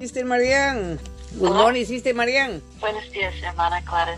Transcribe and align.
Sister 0.00 0.24
Marian. 0.24 0.98
Good 1.38 1.52
morning, 1.52 1.84
Sister 1.84 2.14
Marian. 2.14 2.62
Buenos 2.80 3.04
días, 3.12 3.34
hermana 3.42 3.84
Clara. 3.84 4.16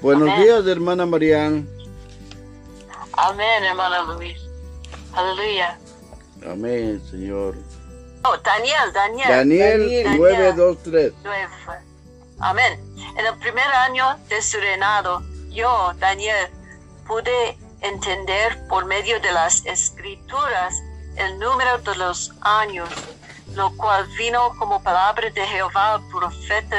Buenos 0.00 0.30
Amén. 0.30 0.42
días, 0.42 0.66
hermana 0.66 1.04
Marián. 1.04 1.68
Amén, 3.12 3.64
hermana 3.64 4.04
Luis. 4.04 4.40
Aleluya. 5.12 5.78
Amén, 6.50 7.02
Señor. 7.10 7.56
Oh, 8.24 8.38
Daniel, 8.38 8.90
Daniel. 8.94 9.28
Daniel 9.28 9.80
Daniel. 10.04 10.18
923. 10.18 11.12
Nueve. 11.22 11.52
Amén. 12.40 12.80
En 13.18 13.26
el 13.26 13.38
primer 13.38 13.66
año 13.66 14.16
de 14.30 14.40
su 14.40 14.56
reinado, 14.58 15.22
yo, 15.50 15.92
Daniel, 15.98 16.48
pude 17.06 17.58
entender 17.82 18.66
por 18.68 18.86
medio 18.86 19.20
de 19.20 19.30
las 19.32 19.66
escrituras 19.66 20.74
el 21.16 21.38
número 21.38 21.76
de 21.78 21.96
los 21.96 22.32
años, 22.40 22.88
lo 23.54 23.74
cual 23.76 24.06
vino 24.16 24.54
como 24.58 24.82
palabra 24.82 25.30
de 25.30 25.40
Jehová 25.46 25.94
al 25.94 26.08
profeta 26.08 26.76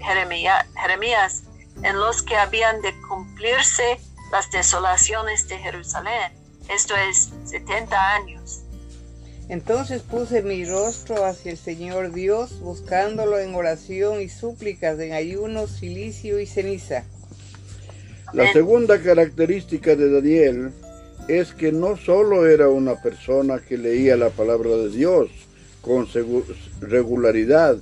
Jeremías, 0.00 1.42
en 1.82 1.98
los 1.98 2.22
que 2.22 2.36
habían 2.36 2.80
de 2.82 2.92
cumplirse 3.08 3.98
las 4.30 4.50
desolaciones 4.50 5.48
de 5.48 5.58
Jerusalén. 5.58 6.32
Esto 6.68 6.94
es 6.96 7.30
70 7.44 8.14
años. 8.14 8.62
Entonces 9.48 10.02
puse 10.02 10.42
mi 10.42 10.64
rostro 10.64 11.26
hacia 11.26 11.52
el 11.52 11.58
Señor 11.58 12.12
Dios, 12.12 12.60
buscándolo 12.60 13.38
en 13.38 13.54
oración 13.54 14.22
y 14.22 14.28
súplicas, 14.28 14.98
en 15.00 15.12
ayuno, 15.12 15.66
silicio 15.66 16.38
y 16.38 16.46
ceniza. 16.46 17.04
La 18.32 18.44
Amén. 18.44 18.52
segunda 18.54 19.02
característica 19.02 19.94
de 19.94 20.10
Daniel 20.10 20.72
es 21.28 21.52
que 21.52 21.72
no 21.72 21.96
solo 21.96 22.46
era 22.46 22.68
una 22.68 23.02
persona 23.02 23.58
que 23.58 23.76
leía 23.76 24.16
la 24.16 24.30
palabra 24.30 24.70
de 24.70 24.88
Dios 24.88 25.28
con 25.82 26.08
regularidad, 26.80 27.76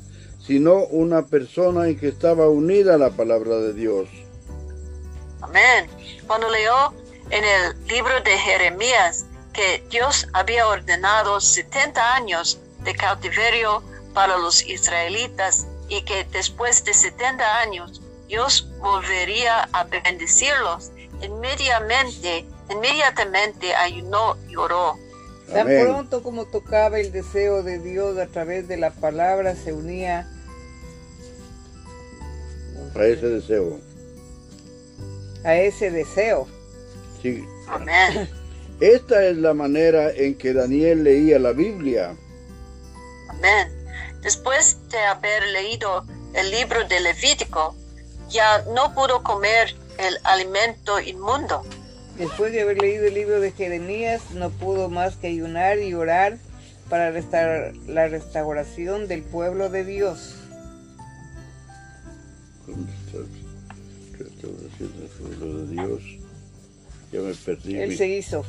sino 0.44 0.84
una 0.86 1.26
persona 1.26 1.86
en 1.86 1.98
que 1.98 2.08
estaba 2.08 2.48
unida 2.48 2.98
la 2.98 3.10
palabra 3.10 3.56
de 3.56 3.72
Dios. 3.74 4.08
Amén. 5.42 5.88
Cuando 6.26 6.50
leyó 6.50 6.92
en 7.30 7.44
el 7.44 7.86
libro 7.86 8.20
de 8.22 8.36
Jeremías 8.36 9.26
que 9.52 9.84
Dios 9.90 10.26
había 10.32 10.66
ordenado 10.66 11.40
70 11.40 12.14
años 12.14 12.58
de 12.82 12.94
cautiverio 12.94 13.82
para 14.14 14.36
los 14.38 14.66
israelitas 14.66 15.66
y 15.88 16.02
que 16.02 16.24
después 16.32 16.84
de 16.84 16.94
70 16.94 17.58
años 17.60 18.00
Dios 18.28 18.68
volvería 18.78 19.68
a 19.72 19.84
bendecirlos, 19.84 20.92
inmediatamente, 21.20 22.46
inmediatamente 22.70 23.74
ayunó 23.74 24.36
y 24.48 24.56
oró. 24.56 24.96
Tan 25.50 25.62
Amén. 25.62 25.84
pronto 25.84 26.22
como 26.22 26.46
tocaba 26.46 27.00
el 27.00 27.10
deseo 27.12 27.62
de 27.62 27.78
Dios 27.78 28.18
a 28.18 28.26
través 28.26 28.68
de 28.68 28.76
la 28.76 28.90
palabra, 28.92 29.56
se 29.56 29.72
unía 29.72 30.28
A 32.94 33.04
ese 33.04 33.28
deseo. 33.28 33.78
a 35.44 35.54
ese 35.56 35.90
deseo. 35.90 36.46
Sí. 37.22 37.44
Amén. 37.68 38.28
Esta 38.80 39.24
es 39.26 39.36
la 39.36 39.54
manera 39.54 40.10
en 40.10 40.36
que 40.36 40.52
Daniel 40.52 41.04
leía 41.04 41.38
la 41.38 41.52
Biblia. 41.52 42.16
Amén. 43.28 43.68
Después 44.22 44.76
de 44.90 44.98
haber 44.98 45.42
leído 45.48 46.04
el 46.34 46.50
libro 46.50 46.86
de 46.88 47.00
Levítico, 47.00 47.74
ya 48.28 48.62
no 48.74 48.94
pudo 48.94 49.22
comer 49.22 49.74
el 49.98 50.18
alimento 50.24 51.00
inmundo. 51.00 51.62
Después 52.20 52.52
de 52.52 52.60
haber 52.60 52.78
leído 52.78 53.06
el 53.06 53.14
libro 53.14 53.40
de 53.40 53.50
Jeremías, 53.50 54.20
no 54.34 54.50
pudo 54.50 54.88
más 54.90 55.16
que 55.16 55.26
ayunar 55.28 55.78
y 55.78 55.94
orar 55.94 56.36
para 56.90 57.10
restaurar 57.10 57.74
la 57.88 58.06
restauración 58.08 59.08
del 59.08 59.22
pueblo 59.22 59.70
de 59.70 59.84
Dios. 59.84 60.34
Restauración 64.18 64.92
del 64.98 65.08
pueblo 65.18 65.58
de 65.66 65.72
Dios. 65.72 66.02
Ya 67.12 67.20
me 67.20 67.34
perdí. 67.34 67.76
Él 67.78 67.88
mi- 67.90 67.96
se 67.96 68.06
hizo, 68.08 68.44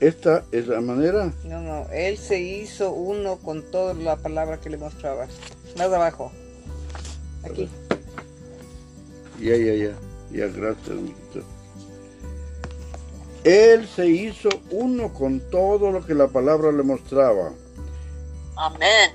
Esta 0.00 0.44
es 0.52 0.66
la 0.66 0.80
manera. 0.80 1.32
no, 1.44 1.60
no, 1.62 1.88
él 1.90 2.18
se 2.18 2.40
hizo 2.40 2.90
uno 2.92 3.36
con 3.38 3.62
toda 3.70 3.94
la 3.94 4.16
palabra 4.16 4.60
que 4.60 4.68
le 4.68 4.76
mostraba. 4.76 5.26
Más 5.78 5.86
abajo. 5.92 6.32
Aquí. 7.44 7.68
Ya, 9.40 9.56
ya, 9.56 9.74
ya. 9.74 9.92
Ya, 10.32 10.46
gracias. 10.48 10.96
Él 13.46 13.86
se 13.86 14.08
hizo 14.08 14.48
uno 14.72 15.14
con 15.14 15.38
todo 15.52 15.92
lo 15.92 16.04
que 16.04 16.14
la 16.14 16.26
palabra 16.26 16.72
le 16.72 16.82
mostraba. 16.82 17.52
Amén. 18.56 19.12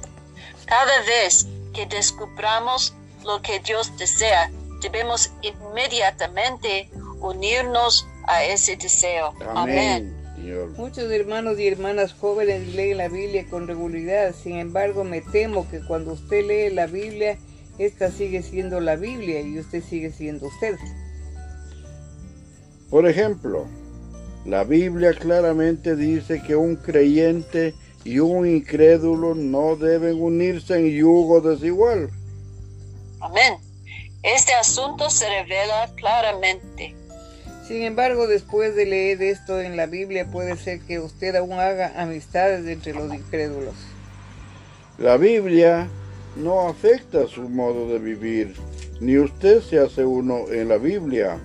Cada 0.66 1.02
vez 1.02 1.48
que 1.74 1.86
descubramos 1.86 2.94
lo 3.26 3.42
que 3.42 3.60
Dios 3.60 3.92
desea, 3.98 4.50
debemos 4.82 5.34
inmediatamente 5.42 6.90
unirnos 7.20 8.08
a 8.26 8.46
ese 8.46 8.78
deseo. 8.78 9.34
Amén. 9.54 10.16
Amén. 10.38 10.74
Muchos 10.78 11.12
hermanos 11.12 11.60
y 11.60 11.68
hermanas 11.68 12.14
jóvenes 12.14 12.74
leen 12.74 13.00
la 13.00 13.10
Biblia 13.10 13.46
con 13.50 13.68
regularidad, 13.68 14.34
sin 14.34 14.60
embargo 14.60 15.04
me 15.04 15.20
temo 15.20 15.70
que 15.70 15.82
cuando 15.86 16.14
usted 16.14 16.48
lee 16.48 16.74
la 16.74 16.88
Biblia, 16.88 17.38
esta 17.78 18.10
sigue 18.10 18.42
siendo 18.44 18.80
la 18.80 18.96
Biblia 18.96 19.42
y 19.42 19.60
usted 19.60 19.84
sigue 19.84 20.10
siendo 20.10 20.48
usted. 20.48 20.78
Por 22.90 23.08
ejemplo, 23.08 23.68
la 24.46 24.64
Biblia 24.64 25.14
claramente 25.14 25.96
dice 25.96 26.42
que 26.42 26.56
un 26.56 26.76
creyente 26.76 27.76
y 28.04 28.20
un 28.20 28.48
incrédulo 28.48 29.36
no 29.36 29.76
deben 29.76 30.22
unirse 30.22 30.78
en 30.78 30.88
yugo 30.90 31.42
desigual. 31.42 32.10
Amén. 33.20 33.56
Este 34.24 34.54
asunto 34.54 35.10
se 35.10 35.28
revela 35.30 35.90
claramente. 35.96 36.96
Sin 37.68 37.84
embargo, 37.84 38.28
después 38.28 38.76
de 38.76 38.86
leer 38.86 39.22
esto 39.22 39.62
en 39.62 39.78
la 39.78 39.86
Biblia, 39.86 40.26
puede 40.30 40.58
ser 40.58 40.82
que 40.82 41.00
usted 41.00 41.36
aún 41.36 41.54
haga 41.54 41.94
amistades 41.96 42.68
entre 42.68 42.94
los 42.94 43.14
incrédulos. 43.14 43.76
La 44.98 45.18
Biblia 45.18 45.88
no 46.36 46.68
afecta 46.68 47.28
su 47.28 47.48
modo 47.48 47.88
de 47.88 48.00
vivir, 48.00 48.56
ni 49.00 49.18
usted 49.18 49.62
se 49.62 49.80
hace 49.80 50.04
uno 50.04 50.52
en 50.52 50.68
la 50.68 50.78
Biblia. 50.78 51.40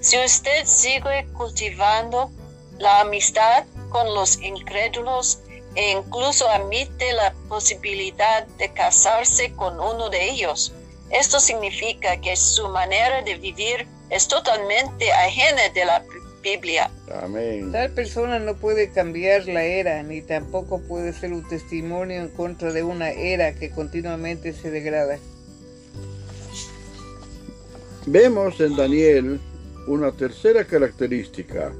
Si 0.00 0.16
usted 0.16 0.64
sigue 0.64 1.26
cultivando 1.36 2.30
la 2.78 3.00
amistad 3.00 3.64
con 3.88 4.14
los 4.14 4.40
incrédulos 4.40 5.40
e 5.74 5.92
incluso 5.92 6.48
admite 6.48 7.12
la 7.12 7.34
posibilidad 7.48 8.46
de 8.58 8.72
casarse 8.72 9.52
con 9.52 9.74
uno 9.74 10.08
de 10.08 10.30
ellos, 10.30 10.72
esto 11.10 11.40
significa 11.40 12.20
que 12.20 12.36
su 12.36 12.68
manera 12.68 13.22
de 13.22 13.34
vivir 13.36 13.88
es 14.10 14.28
totalmente 14.28 15.10
ajena 15.12 15.68
de 15.74 15.84
la 15.84 16.04
Biblia. 16.42 16.90
Amén. 17.22 17.72
Tal 17.72 17.90
persona 17.90 18.38
no 18.38 18.54
puede 18.54 18.90
cambiar 18.90 19.46
la 19.46 19.64
era, 19.64 20.02
ni 20.02 20.22
tampoco 20.22 20.80
puede 20.80 21.12
ser 21.12 21.32
un 21.32 21.46
testimonio 21.48 22.20
en 22.20 22.28
contra 22.28 22.72
de 22.72 22.84
una 22.84 23.10
era 23.10 23.54
que 23.54 23.70
continuamente 23.70 24.52
se 24.52 24.70
degrada. 24.70 25.18
Vemos 28.06 28.60
en 28.60 28.76
Daniel 28.76 29.40
una 29.88 30.12
tercera 30.12 30.64
característica. 30.64 31.72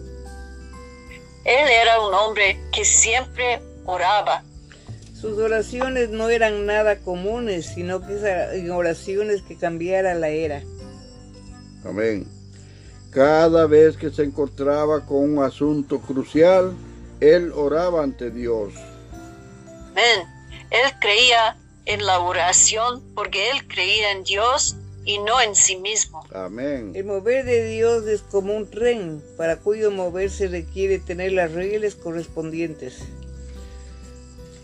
Él 1.45 1.69
era 1.69 2.01
un 2.01 2.13
hombre 2.15 2.61
que 2.73 2.85
siempre 2.85 3.61
oraba. 3.85 4.43
Sus 5.15 5.39
oraciones 5.39 6.11
no 6.11 6.29
eran 6.29 6.67
nada 6.67 6.99
comunes, 6.99 7.67
sino 7.75 8.07
que 8.07 8.15
eran 8.15 8.71
oraciones 8.71 9.43
que 9.43 9.57
cambiaran 9.57 10.21
la 10.21 10.29
era. 10.29 10.63
Amén. 11.85 12.27
Cada 13.11 13.67
vez 13.67 13.97
que 13.97 14.11
se 14.11 14.23
encontraba 14.25 15.05
con 15.07 15.19
un 15.19 15.43
asunto 15.43 16.01
crucial, 16.01 16.77
él 17.21 17.53
oraba 17.55 18.03
ante 18.03 18.31
Dios. 18.31 18.75
Amén. 19.91 20.21
Él 20.71 20.93
creía 21.01 21.57
en 21.87 22.05
la 22.05 22.21
oración 22.21 23.03
porque 23.15 23.51
él 23.51 23.67
creía 23.67 24.13
en 24.13 24.23
Dios 24.23 24.77
y 25.09 25.17
no 25.21 25.41
en 25.41 25.55
sí 25.55 25.77
mismo. 25.77 26.23
Amén. 26.35 26.93
El 26.95 27.07
mover 27.07 27.47
de 27.47 27.65
Dios 27.65 28.07
es 28.07 28.21
como 28.21 28.55
un 28.55 28.69
tren, 28.69 29.25
para 29.39 29.57
cuyo 29.57 29.91
moverse 29.91 30.49
requiere 30.49 30.99
tener 30.99 31.33
las 31.33 31.51
rieles 31.53 31.95
correspondientes. 31.95 32.99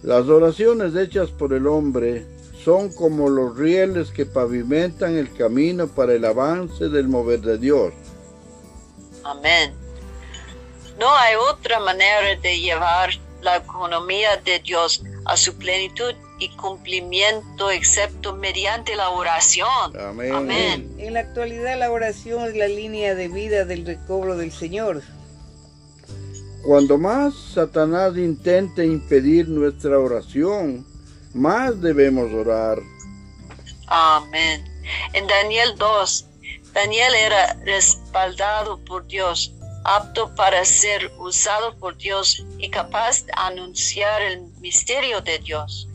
Las 0.02 0.28
oraciones 0.28 0.94
hechas 0.96 1.30
por 1.30 1.54
el 1.54 1.66
hombre 1.66 2.26
son 2.62 2.92
como 2.92 3.30
los 3.30 3.56
rieles 3.56 4.10
que 4.10 4.26
pavimentan 4.26 5.16
el 5.16 5.32
camino 5.34 5.88
para 5.88 6.12
el 6.12 6.26
avance 6.26 6.90
del 6.90 7.08
mover 7.08 7.40
de 7.40 7.56
Dios. 7.56 7.94
Amén. 9.24 9.72
No 11.00 11.10
hay 11.16 11.36
otra 11.36 11.80
manera 11.80 12.38
de 12.38 12.60
llevar 12.60 13.08
la 13.40 13.56
economía 13.56 14.36
de 14.44 14.58
Dios 14.58 15.02
a 15.24 15.38
su 15.38 15.56
plenitud 15.56 16.14
y 16.44 16.48
cumplimiento 16.56 17.70
excepto 17.70 18.34
mediante 18.36 18.94
la 18.96 19.08
oración. 19.08 19.98
Amén. 19.98 20.34
Amén. 20.34 20.94
En 20.98 21.14
la 21.14 21.20
actualidad 21.20 21.78
la 21.78 21.90
oración 21.90 22.48
es 22.48 22.56
la 22.56 22.68
línea 22.68 23.14
de 23.14 23.28
vida 23.28 23.64
del 23.64 23.86
recobro 23.86 24.36
del 24.36 24.52
Señor. 24.52 25.02
Cuando 26.62 26.98
más 26.98 27.34
Satanás 27.34 28.16
intente 28.16 28.84
impedir 28.84 29.48
nuestra 29.48 29.98
oración, 29.98 30.86
más 31.32 31.80
debemos 31.80 32.32
orar. 32.32 32.78
Amén. 33.86 34.64
En 35.14 35.26
Daniel 35.26 35.74
2, 35.78 36.26
Daniel 36.72 37.14
era 37.14 37.54
respaldado 37.64 38.78
por 38.84 39.06
Dios, 39.06 39.52
apto 39.84 40.34
para 40.34 40.64
ser 40.64 41.10
usado 41.18 41.76
por 41.78 41.96
Dios 41.96 42.44
y 42.58 42.68
capaz 42.68 43.24
de 43.24 43.32
anunciar 43.36 44.20
el 44.22 44.42
misterio 44.60 45.20
de 45.22 45.38
Dios. 45.38 45.88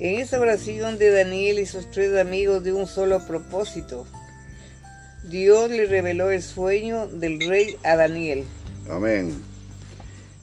En 0.00 0.20
esa 0.20 0.38
oración 0.38 0.96
de 0.96 1.10
Daniel 1.10 1.58
y 1.58 1.66
sus 1.66 1.90
tres 1.90 2.16
amigos 2.16 2.62
de 2.62 2.72
un 2.72 2.86
solo 2.86 3.26
propósito, 3.26 4.06
Dios 5.28 5.70
le 5.70 5.86
reveló 5.86 6.30
el 6.30 6.40
sueño 6.40 7.08
del 7.08 7.40
rey 7.40 7.76
a 7.82 7.96
Daniel. 7.96 8.44
Amén. 8.88 9.34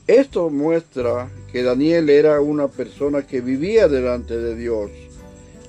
Esto 0.08 0.50
muestra 0.50 1.30
que 1.54 1.64
Daniel 1.64 2.10
era 2.10 2.42
una 2.42 2.68
persona 2.68 3.26
que 3.26 3.40
vivía 3.40 3.88
delante 3.88 4.38
de 4.38 4.58
Dios. 4.58 4.92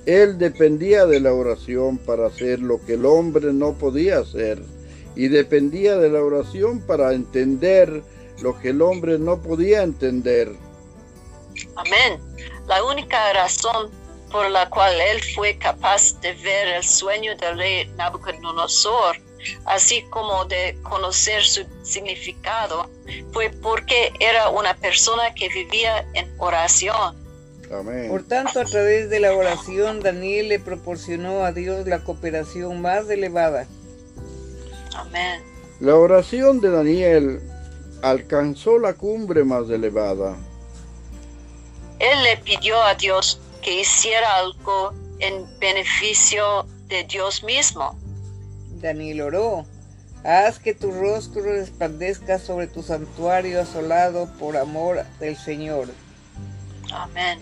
Él 0.05 0.37
dependía 0.37 1.05
de 1.05 1.21
la 1.21 1.33
oración 1.33 1.97
para 1.97 2.27
hacer 2.27 2.59
lo 2.59 2.85
que 2.85 2.95
el 2.95 3.05
hombre 3.05 3.53
no 3.53 3.77
podía 3.77 4.19
hacer 4.19 4.61
y 5.15 5.29
dependía 5.29 5.97
de 5.97 6.09
la 6.09 6.21
oración 6.21 6.81
para 6.81 7.13
entender 7.13 8.03
lo 8.41 8.59
que 8.59 8.69
el 8.69 8.81
hombre 8.81 9.17
no 9.17 9.41
podía 9.41 9.81
entender. 9.81 10.66
Amén. 11.75 12.19
La 12.67 12.83
única 12.83 13.33
razón 13.33 13.91
por 14.31 14.49
la 14.49 14.69
cual 14.69 14.99
él 14.99 15.21
fue 15.35 15.57
capaz 15.57 16.19
de 16.21 16.33
ver 16.33 16.67
el 16.67 16.83
sueño 16.83 17.35
del 17.37 17.57
rey 17.57 17.87
Nabucodonosor, 17.95 19.17
así 19.65 20.03
como 20.09 20.45
de 20.45 20.77
conocer 20.83 21.43
su 21.43 21.65
significado, 21.83 22.89
fue 23.31 23.49
porque 23.49 24.11
era 24.19 24.49
una 24.49 24.75
persona 24.75 25.33
que 25.33 25.47
vivía 25.49 26.05
en 26.13 26.29
oración. 26.37 27.15
Amén. 27.71 28.09
Por 28.09 28.23
tanto, 28.23 28.59
a 28.61 28.65
través 28.65 29.09
de 29.09 29.19
la 29.19 29.33
oración, 29.33 29.99
Daniel 29.99 30.49
le 30.49 30.59
proporcionó 30.59 31.43
a 31.43 31.51
Dios 31.51 31.85
la 31.85 31.99
cooperación 31.99 32.81
más 32.81 33.09
elevada. 33.09 33.67
Amén. 34.95 35.41
La 35.79 35.95
oración 35.95 36.59
de 36.59 36.69
Daniel 36.69 37.41
alcanzó 38.01 38.79
la 38.79 38.93
cumbre 38.93 39.43
más 39.43 39.69
elevada. 39.69 40.37
Él 41.99 42.23
le 42.23 42.37
pidió 42.37 42.81
a 42.81 42.95
Dios 42.95 43.39
que 43.61 43.81
hiciera 43.81 44.37
algo 44.37 44.93
en 45.19 45.45
beneficio 45.59 46.65
de 46.87 47.03
Dios 47.03 47.43
mismo. 47.43 47.97
Daniel 48.81 49.21
oró, 49.21 49.65
haz 50.23 50.59
que 50.59 50.73
tu 50.73 50.91
rostro 50.91 51.41
resplandezca 51.41 52.39
sobre 52.39 52.67
tu 52.67 52.83
santuario 52.83 53.61
asolado 53.61 54.27
por 54.39 54.57
amor 54.57 55.03
del 55.19 55.35
Señor. 55.35 55.87
Amén. 56.91 57.39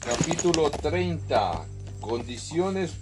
Capítulo 0.00 0.68
30. 0.70 1.64
Condiciones 2.00 2.92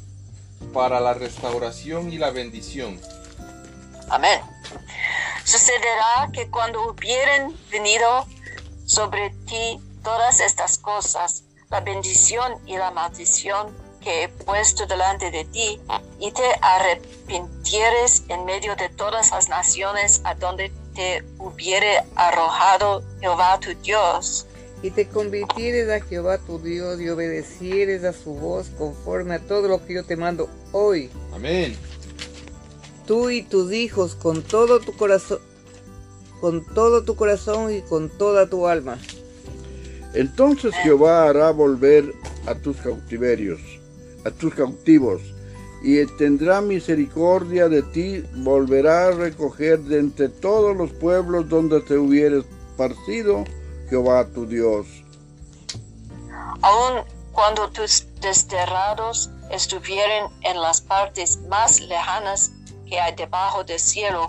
para 0.74 1.00
la 1.00 1.14
restauración 1.14 2.12
y 2.12 2.18
la 2.18 2.30
bendición. 2.30 2.98
Amén. 4.10 4.40
Sucederá 5.44 6.30
que 6.32 6.50
cuando 6.50 6.90
hubieren 6.90 7.54
venido 7.70 8.26
sobre 8.86 9.30
ti 9.46 9.80
todas 10.02 10.40
estas 10.40 10.78
cosas, 10.78 11.44
la 11.70 11.80
bendición 11.80 12.54
y 12.66 12.76
la 12.76 12.90
maldición 12.90 13.68
que 14.00 14.24
he 14.24 14.28
puesto 14.28 14.86
delante 14.86 15.30
de 15.30 15.44
ti, 15.44 15.80
y 16.20 16.30
te 16.32 16.48
arrepintieres 16.62 18.22
en 18.28 18.44
medio 18.44 18.76
de 18.76 18.88
todas 18.90 19.30
las 19.30 19.48
naciones 19.48 20.20
a 20.24 20.34
donde 20.34 20.70
te 20.94 21.24
hubiere 21.38 22.02
arrojado 22.14 23.02
Jehová 23.20 23.58
tu 23.60 23.74
Dios, 23.82 24.46
Y 24.80 24.90
te 24.90 25.08
convirtieres 25.08 25.90
a 25.90 26.04
Jehová 26.06 26.38
tu 26.38 26.60
Dios 26.60 27.00
y 27.00 27.08
obedecieres 27.08 28.04
a 28.04 28.12
su 28.12 28.34
voz 28.34 28.68
conforme 28.78 29.34
a 29.34 29.38
todo 29.40 29.66
lo 29.66 29.84
que 29.84 29.94
yo 29.94 30.04
te 30.04 30.16
mando 30.16 30.48
hoy, 30.72 31.10
Amén. 31.34 31.76
Tú 33.08 33.30
y 33.30 33.42
tus 33.42 33.72
hijos 33.72 34.14
con 34.14 34.42
todo 34.42 34.80
tu 34.80 34.94
corazón, 34.94 35.38
con 36.42 36.62
todo 36.74 37.02
tu 37.02 37.16
corazón 37.16 37.74
y 37.74 37.80
con 37.80 38.10
toda 38.10 38.50
tu 38.50 38.66
alma. 38.66 38.98
Entonces 40.12 40.74
Jehová 40.82 41.26
hará 41.26 41.50
volver 41.50 42.12
a 42.46 42.54
tus 42.54 42.76
cautiverios, 42.76 43.60
a 44.26 44.30
tus 44.30 44.54
cautivos, 44.54 45.22
y 45.82 46.04
tendrá 46.18 46.60
misericordia 46.60 47.70
de 47.70 47.82
ti, 47.82 48.22
volverá 48.36 49.08
a 49.08 49.12
recoger 49.12 49.78
de 49.80 50.00
entre 50.00 50.28
todos 50.28 50.76
los 50.76 50.92
pueblos 50.92 51.48
donde 51.48 51.80
te 51.80 51.96
hubieres 51.96 52.44
parcido, 52.76 53.44
Jehová 53.88 54.26
tu 54.26 54.44
Dios. 54.44 54.86
aun 56.60 57.04
cuando 57.32 57.70
tus 57.70 58.06
desterrados 58.20 59.30
estuvieren 59.50 60.26
en 60.42 60.60
las 60.60 60.80
partes 60.82 61.38
más 61.48 61.80
lejanas 61.80 62.50
que 62.88 62.98
hay 62.98 63.14
debajo 63.14 63.64
del 63.64 63.78
cielo, 63.78 64.28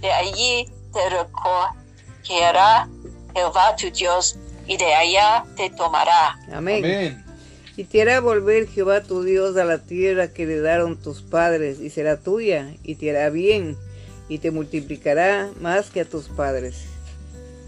de 0.00 0.10
allí 0.10 0.68
te 0.92 1.00
recogerá 1.10 2.88
Jehová 3.34 3.76
tu 3.76 3.90
Dios, 3.90 4.38
y 4.66 4.76
de 4.76 4.94
allá 4.94 5.44
te 5.56 5.70
tomará. 5.70 6.38
Amén. 6.52 6.84
Amén. 6.84 7.24
Y 7.76 7.84
te 7.84 8.02
hará 8.02 8.20
volver 8.20 8.66
Jehová 8.66 9.02
tu 9.02 9.22
Dios 9.22 9.56
a 9.56 9.64
la 9.64 9.78
tierra 9.78 10.28
que 10.28 10.46
le 10.46 10.60
dieron 10.60 10.96
tus 10.96 11.22
padres, 11.22 11.80
y 11.80 11.90
será 11.90 12.16
tuya, 12.16 12.74
y 12.82 12.96
te 12.96 13.10
hará 13.10 13.30
bien, 13.30 13.76
y 14.28 14.38
te 14.38 14.50
multiplicará 14.50 15.50
más 15.60 15.90
que 15.90 16.00
a 16.00 16.04
tus 16.04 16.28
padres. 16.28 16.84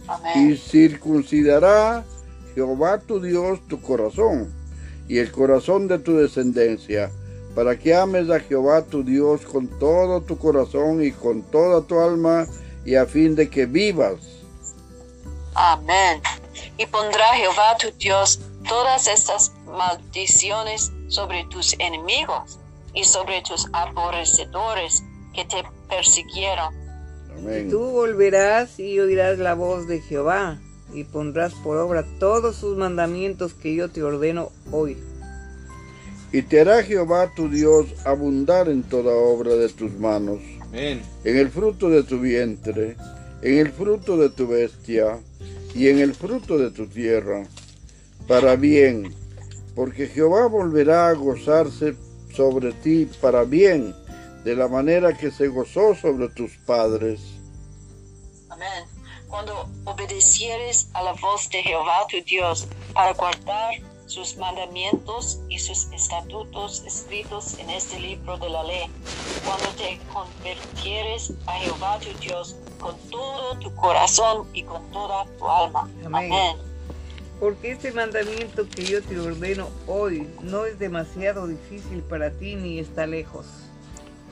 Y 0.04 0.09
Amén. 0.09 0.59
circuncidará 0.59 2.04
Jehová 2.54 2.99
tu 2.99 3.20
Dios 3.20 3.61
tu 3.68 3.80
corazón 3.80 4.52
y 5.11 5.18
el 5.18 5.32
corazón 5.32 5.88
de 5.88 5.99
tu 5.99 6.16
descendencia, 6.16 7.11
para 7.61 7.79
que 7.79 7.95
ames 7.95 8.31
a 8.31 8.40
Jehová 8.40 8.87
tu 8.87 9.05
Dios 9.05 9.43
con 9.43 9.69
todo 9.79 10.23
tu 10.23 10.38
corazón 10.38 11.05
y 11.05 11.12
con 11.12 11.43
toda 11.43 11.83
tu 11.83 12.00
alma, 12.00 12.47
y 12.87 12.95
a 12.95 13.05
fin 13.05 13.37
de 13.37 13.50
que 13.50 13.67
vivas. 13.67 14.14
Amén. 15.55 16.23
Y 16.79 16.87
pondrá 16.87 17.35
Jehová 17.35 17.76
tu 17.79 17.90
Dios 17.99 18.40
todas 18.67 19.07
estas 19.09 19.52
maldiciones 19.67 20.90
sobre 21.09 21.45
tus 21.50 21.75
enemigos 21.79 22.59
y 22.95 23.05
sobre 23.05 23.43
tus 23.43 23.69
aborrecedores 23.75 25.02
que 25.35 25.45
te 25.45 25.62
persiguieron. 25.87 26.75
Amén. 27.37 27.69
Tú 27.69 27.90
volverás 27.90 28.81
y 28.81 28.99
oirás 29.00 29.38
la 29.38 29.52
voz 29.52 29.87
de 29.87 30.00
Jehová, 30.00 30.59
y 30.95 31.05
pondrás 31.05 31.52
por 31.52 31.76
obra 31.76 32.07
todos 32.19 32.57
sus 32.57 32.79
mandamientos 32.79 33.52
que 33.52 33.75
yo 33.75 33.90
te 33.90 34.02
ordeno 34.02 34.49
hoy. 34.73 34.97
Y 36.33 36.43
te 36.43 36.61
hará 36.61 36.83
Jehová 36.83 37.33
tu 37.35 37.49
Dios 37.49 37.87
abundar 38.05 38.69
en 38.69 38.83
toda 38.85 39.13
obra 39.13 39.55
de 39.57 39.69
tus 39.69 39.93
manos, 39.95 40.39
Amén. 40.61 41.03
en 41.25 41.37
el 41.37 41.51
fruto 41.51 41.91
de 41.91 42.05
tu 42.05 42.21
vientre, 42.21 42.97
en 43.43 43.59
el 43.59 43.73
fruto 43.73 44.17
de 44.17 44.31
tu 44.31 44.47
bestia 44.47 45.19
y 45.75 45.89
en 45.89 45.99
el 45.99 46.15
fruto 46.15 46.57
de 46.57 46.71
tu 46.71 46.87
tierra, 46.87 47.47
para 48.29 48.55
bien, 48.55 49.13
porque 49.75 50.07
Jehová 50.07 50.47
volverá 50.47 51.09
a 51.09 51.15
gozarse 51.15 51.97
sobre 52.33 52.73
ti 52.75 53.09
para 53.21 53.43
bien, 53.43 53.95
de 54.45 54.55
la 54.55 54.69
manera 54.69 55.17
que 55.17 55.33
se 55.33 55.49
gozó 55.49 55.97
sobre 55.97 56.29
tus 56.29 56.57
padres. 56.59 57.21
Amén. 58.49 58.85
Cuando 59.29 59.69
obedecieres 59.85 60.89
a 60.95 61.03
la 61.03 61.13
voz 61.13 61.49
de 61.51 61.63
Jehová 61.63 62.07
tu 62.09 62.23
Dios 62.25 62.67
para 62.95 63.13
guardar 63.15 63.75
sus 64.11 64.37
mandamientos 64.38 65.38
y 65.49 65.61
sus 65.61 65.87
estatutos 65.93 66.83
escritos 66.85 67.57
en 67.61 67.71
este 67.71 68.00
libro 68.00 68.37
de 68.38 68.50
la 68.50 68.64
ley, 68.64 68.87
cuando 69.45 69.69
te 69.76 70.00
convirtieres 70.12 71.33
a 71.47 71.52
Jehová 71.52 72.00
tu 72.00 72.19
Dios 72.19 72.57
con 72.81 72.97
todo 73.09 73.57
tu 73.61 73.73
corazón 73.76 74.49
y 74.52 74.64
con 74.64 74.83
toda 74.90 75.26
tu 75.38 75.49
alma. 75.49 75.88
Amén. 76.05 76.33
Amén. 76.33 76.57
Porque 77.38 77.71
este 77.71 77.93
mandamiento 77.93 78.69
que 78.69 78.85
yo 78.85 79.00
te 79.00 79.17
ordeno 79.17 79.69
hoy 79.87 80.26
no 80.43 80.67
es 80.67 80.76
demasiado 80.81 81.47
difícil 81.47 82.00
para 82.00 82.33
ti 82.33 82.57
ni 82.57 82.81
está 82.81 83.07
lejos. 83.07 83.47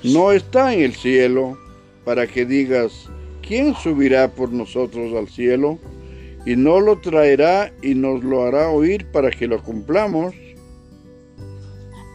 No 0.02 0.32
está 0.32 0.75
en 0.75 0.82
el 0.82 0.97
cielo 0.97 1.56
para 2.04 2.26
que 2.26 2.44
digas, 2.44 3.08
¿quién 3.42 3.76
subirá 3.76 4.28
por 4.28 4.50
nosotros 4.50 5.14
al 5.14 5.28
cielo? 5.28 5.78
Y 6.45 6.57
no 6.57 6.80
lo 6.80 6.99
traerá 6.99 7.73
y 7.83 7.95
nos 7.95 8.23
lo 8.23 8.45
hará 8.45 8.71
oír 8.71 9.11
para 9.11 9.30
que 9.30 9.47
lo 9.47 9.62
cumplamos. 9.62 10.35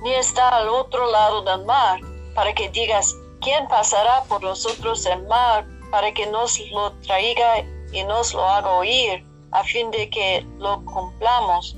Ni 0.04 0.14
está 0.16 0.50
al 0.50 0.68
otro 0.68 1.10
lado 1.12 1.44
del 1.44 1.66
mar, 1.66 2.00
para 2.36 2.54
que 2.54 2.70
digas, 2.70 3.16
¿quién 3.42 3.68
pasará 3.68 4.24
por 4.28 4.42
nosotros 4.42 5.06
el 5.06 5.26
mar 5.28 5.66
para 5.92 6.14
que 6.14 6.26
nos 6.28 6.60
lo 6.72 6.92
traiga 7.06 7.62
y 7.92 8.04
nos 8.04 8.34
lo 8.34 8.44
haga 8.44 8.70
oír, 8.72 9.24
a 9.52 9.64
fin 9.64 9.92
de 9.92 10.10
que 10.10 10.46
lo 10.58 10.84
cumplamos? 10.84 11.78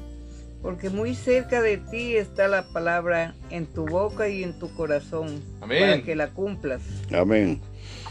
Porque 0.61 0.89
muy 0.89 1.13
cerca 1.13 1.61
de 1.61 1.77
ti 1.77 2.15
está 2.15 2.47
la 2.47 2.63
palabra 2.69 3.35
en 3.51 3.67
tu 3.67 3.85
boca 3.85 4.27
y 4.27 4.43
en 4.43 4.57
tu 4.57 4.73
corazón, 4.75 5.43
Amén. 5.61 5.81
para 5.81 6.01
que 6.01 6.15
la 6.15 6.31
cumplas. 6.31 6.81
Amén. 7.13 7.61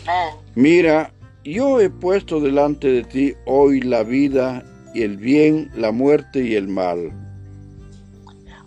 Amén. 0.07 0.37
Mira, 0.55 1.13
yo 1.45 1.79
he 1.81 1.91
puesto 1.91 2.41
delante 2.41 2.89
de 2.89 3.05
ti 3.05 3.35
hoy 3.47 3.81
la 3.81 4.03
vida 4.03 4.65
y 4.95 5.03
el 5.03 5.17
bien, 5.19 5.71
la 5.75 5.93
muerte 5.93 6.41
y 6.41 6.55
el 6.55 6.69
mal. 6.69 7.13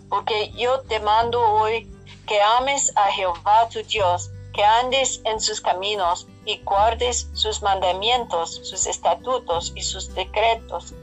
Porque 0.08 0.52
yo 0.56 0.80
te 0.82 1.00
mando 1.00 1.40
hoy 1.40 1.88
que 2.26 2.40
ames 2.58 2.92
a 2.96 3.10
Jehová 3.12 3.68
tu 3.72 3.82
Dios, 3.82 4.30
que 4.54 4.62
andes 4.62 5.20
en 5.24 5.40
sus 5.40 5.60
caminos 5.60 6.28
y 6.44 6.58
guardes 6.64 7.28
sus 7.32 7.62
mandamientos, 7.62 8.60
sus 8.62 8.86
estatutos 8.86 9.72
y 9.74 9.82
sus 9.82 10.14
decretos, 10.14 10.94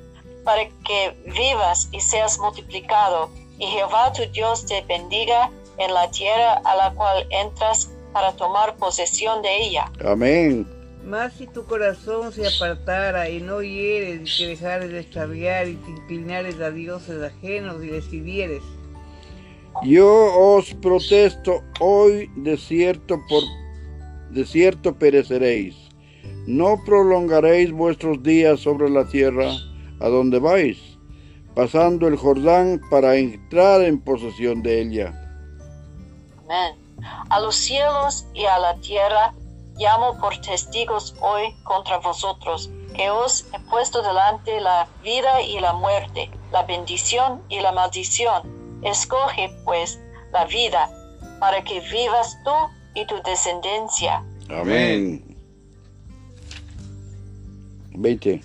para 0.44 0.68
que 0.86 1.18
vivas 1.26 1.90
y 1.92 2.00
seas 2.00 2.40
multiplicado, 2.40 3.30
y 3.58 3.66
Jehová 3.68 4.14
tu 4.14 4.24
Dios 4.32 4.66
te 4.66 4.82
bendiga 4.82 5.52
en 5.78 5.94
la 5.94 6.10
tierra 6.10 6.62
a 6.64 6.76
la 6.76 6.94
cual 6.94 7.28
entras 7.30 7.90
para 8.14 8.32
tomar 8.34 8.76
posesión 8.78 9.42
de 9.42 9.62
ella. 9.62 9.92
Amén. 10.04 10.75
Mas 11.06 11.34
si 11.34 11.46
tu 11.46 11.66
corazón 11.66 12.34
se 12.34 12.48
apartara 12.48 13.30
y 13.30 13.40
no 13.40 13.62
hieres 13.62 14.22
y 14.22 14.44
te 14.44 14.48
dejares 14.50 14.90
de 14.90 15.02
extraviar 15.02 15.68
y 15.68 15.76
te 15.76 15.92
inclinares 15.92 16.60
a 16.60 16.72
dioses 16.72 17.22
ajenos 17.22 17.84
y 17.84 17.92
les 17.92 18.06
sirvieres, 18.06 18.64
Yo 19.84 20.10
os 20.36 20.74
protesto 20.76 21.62
hoy 21.80 22.32
de 22.38 22.58
cierto 22.58 23.22
por 23.30 23.44
de 24.32 24.46
cierto 24.46 24.96
pereceréis. 24.96 25.76
No 26.48 26.84
prolongaréis 26.86 27.72
vuestros 27.72 28.24
días 28.24 28.60
sobre 28.62 28.90
la 28.90 29.08
tierra 29.08 29.52
a 30.00 30.10
donde 30.10 30.40
vais, 30.40 30.78
pasando 31.54 32.08
el 32.08 32.16
Jordán 32.16 32.82
para 32.90 33.16
entrar 33.16 33.82
en 33.82 34.00
posesión 34.00 34.64
de 34.64 34.82
ella. 34.82 35.14
Amén. 36.46 36.76
A 37.30 37.40
los 37.40 37.56
cielos 37.56 38.26
y 38.34 38.46
a 38.46 38.58
la 38.58 38.76
tierra 38.82 39.34
llamo 39.78 40.18
por 40.20 40.38
testigos 40.38 41.16
hoy 41.20 41.54
contra 41.64 41.98
vosotros, 41.98 42.70
que 42.96 43.10
os 43.10 43.46
he 43.54 43.60
puesto 43.70 44.02
delante 44.02 44.60
la 44.62 44.88
vida 45.04 45.42
y 45.42 45.60
la 45.60 45.74
muerte, 45.74 46.30
la 46.52 46.64
bendición 46.64 47.42
y 47.50 47.60
la 47.60 47.72
maldición. 47.72 48.82
Escoge 48.84 49.54
pues 49.64 50.00
la 50.32 50.46
vida, 50.46 50.90
para 51.40 51.64
que 51.64 51.80
vivas 51.82 52.38
tú 52.44 52.52
y 52.94 53.06
tu 53.06 53.16
descendencia. 53.24 54.24
Amén. 54.50 55.36
20. 57.98 58.42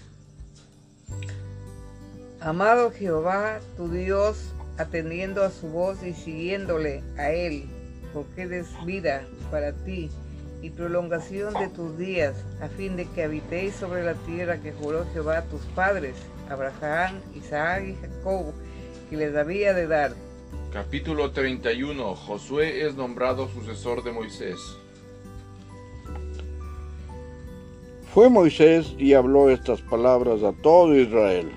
amado 2.41 2.91
Jehová 2.93 3.61
tu 3.77 3.89
Dios, 3.89 4.53
atendiendo 4.79 5.45
a 5.45 5.51
su 5.51 5.69
voz 5.69 6.03
y 6.03 6.15
siguiéndole 6.15 7.03
a 7.19 7.31
él, 7.31 7.69
porque 8.15 8.43
él 8.43 8.53
es 8.53 8.69
vida 8.85 9.23
para 9.51 9.73
ti 9.73 10.11
y 10.63 10.71
prolongación 10.71 11.55
de 11.55 11.69
tus 11.69 11.97
días, 11.97 12.35
a 12.61 12.69
fin 12.69 12.97
de 12.97 13.07
que 13.07 13.25
habitéis 13.25 13.75
sobre 13.75 14.03
la 14.03 14.15
tierra 14.15 14.61
que 14.61 14.73
juró 14.73 15.07
Jehová 15.13 15.39
a 15.39 15.45
tus 15.45 15.63
padres, 15.75 16.17
Abraham, 16.49 17.21
Isaac 17.35 17.85
y 17.85 17.95
Jacob, 17.95 18.53
que 19.09 19.17
les 19.17 19.35
había 19.37 19.73
de 19.73 19.87
dar. 19.87 20.13
Capítulo 20.73 21.33
31. 21.33 22.15
Josué 22.15 22.87
es 22.87 22.95
nombrado 22.95 23.49
sucesor 23.49 24.05
de 24.05 24.13
Moisés. 24.13 24.59
Fue 28.13 28.29
Moisés 28.29 28.93
y 28.99 29.15
habló 29.15 29.51
estas 29.51 29.81
palabras 29.83 30.43
a 30.43 30.53
todo 30.63 30.95
Israel. 30.97 31.51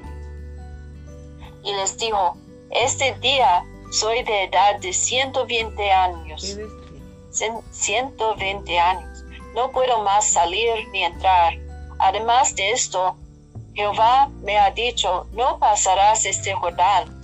Y 1.63 1.73
les 1.75 1.97
dijo, 1.97 2.37
este 2.69 3.15
día 3.21 3.63
soy 3.91 4.23
de 4.23 4.43
edad 4.45 4.79
de 4.79 4.93
120 4.93 5.91
años. 5.91 6.57
¿Qué 7.37 7.49
ves? 7.49 7.53
cien- 7.53 7.61
120 7.71 8.79
años. 8.79 9.23
No 9.55 9.71
puedo 9.71 10.03
más 10.03 10.25
salir 10.29 10.69
ni 10.91 11.03
entrar. 11.03 11.53
Además 11.99 12.55
de 12.55 12.71
esto, 12.71 13.15
Jehová 13.73 14.29
me 14.43 14.57
ha 14.57 14.71
dicho, 14.71 15.27
no 15.33 15.59
pasarás 15.59 16.25
este 16.25 16.53
Jordán. 16.53 17.21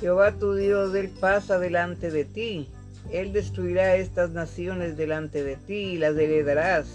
Jehová 0.00 0.32
tu 0.32 0.54
Dios, 0.54 0.94
Él 0.94 1.10
pasa 1.20 1.58
delante 1.58 2.10
de 2.10 2.24
ti. 2.24 2.68
Él 3.10 3.32
destruirá 3.32 3.96
estas 3.96 4.30
naciones 4.30 4.96
delante 4.96 5.42
de 5.42 5.56
ti 5.56 5.74
y 5.74 5.98
las 5.98 6.14
heredarás. 6.16 6.86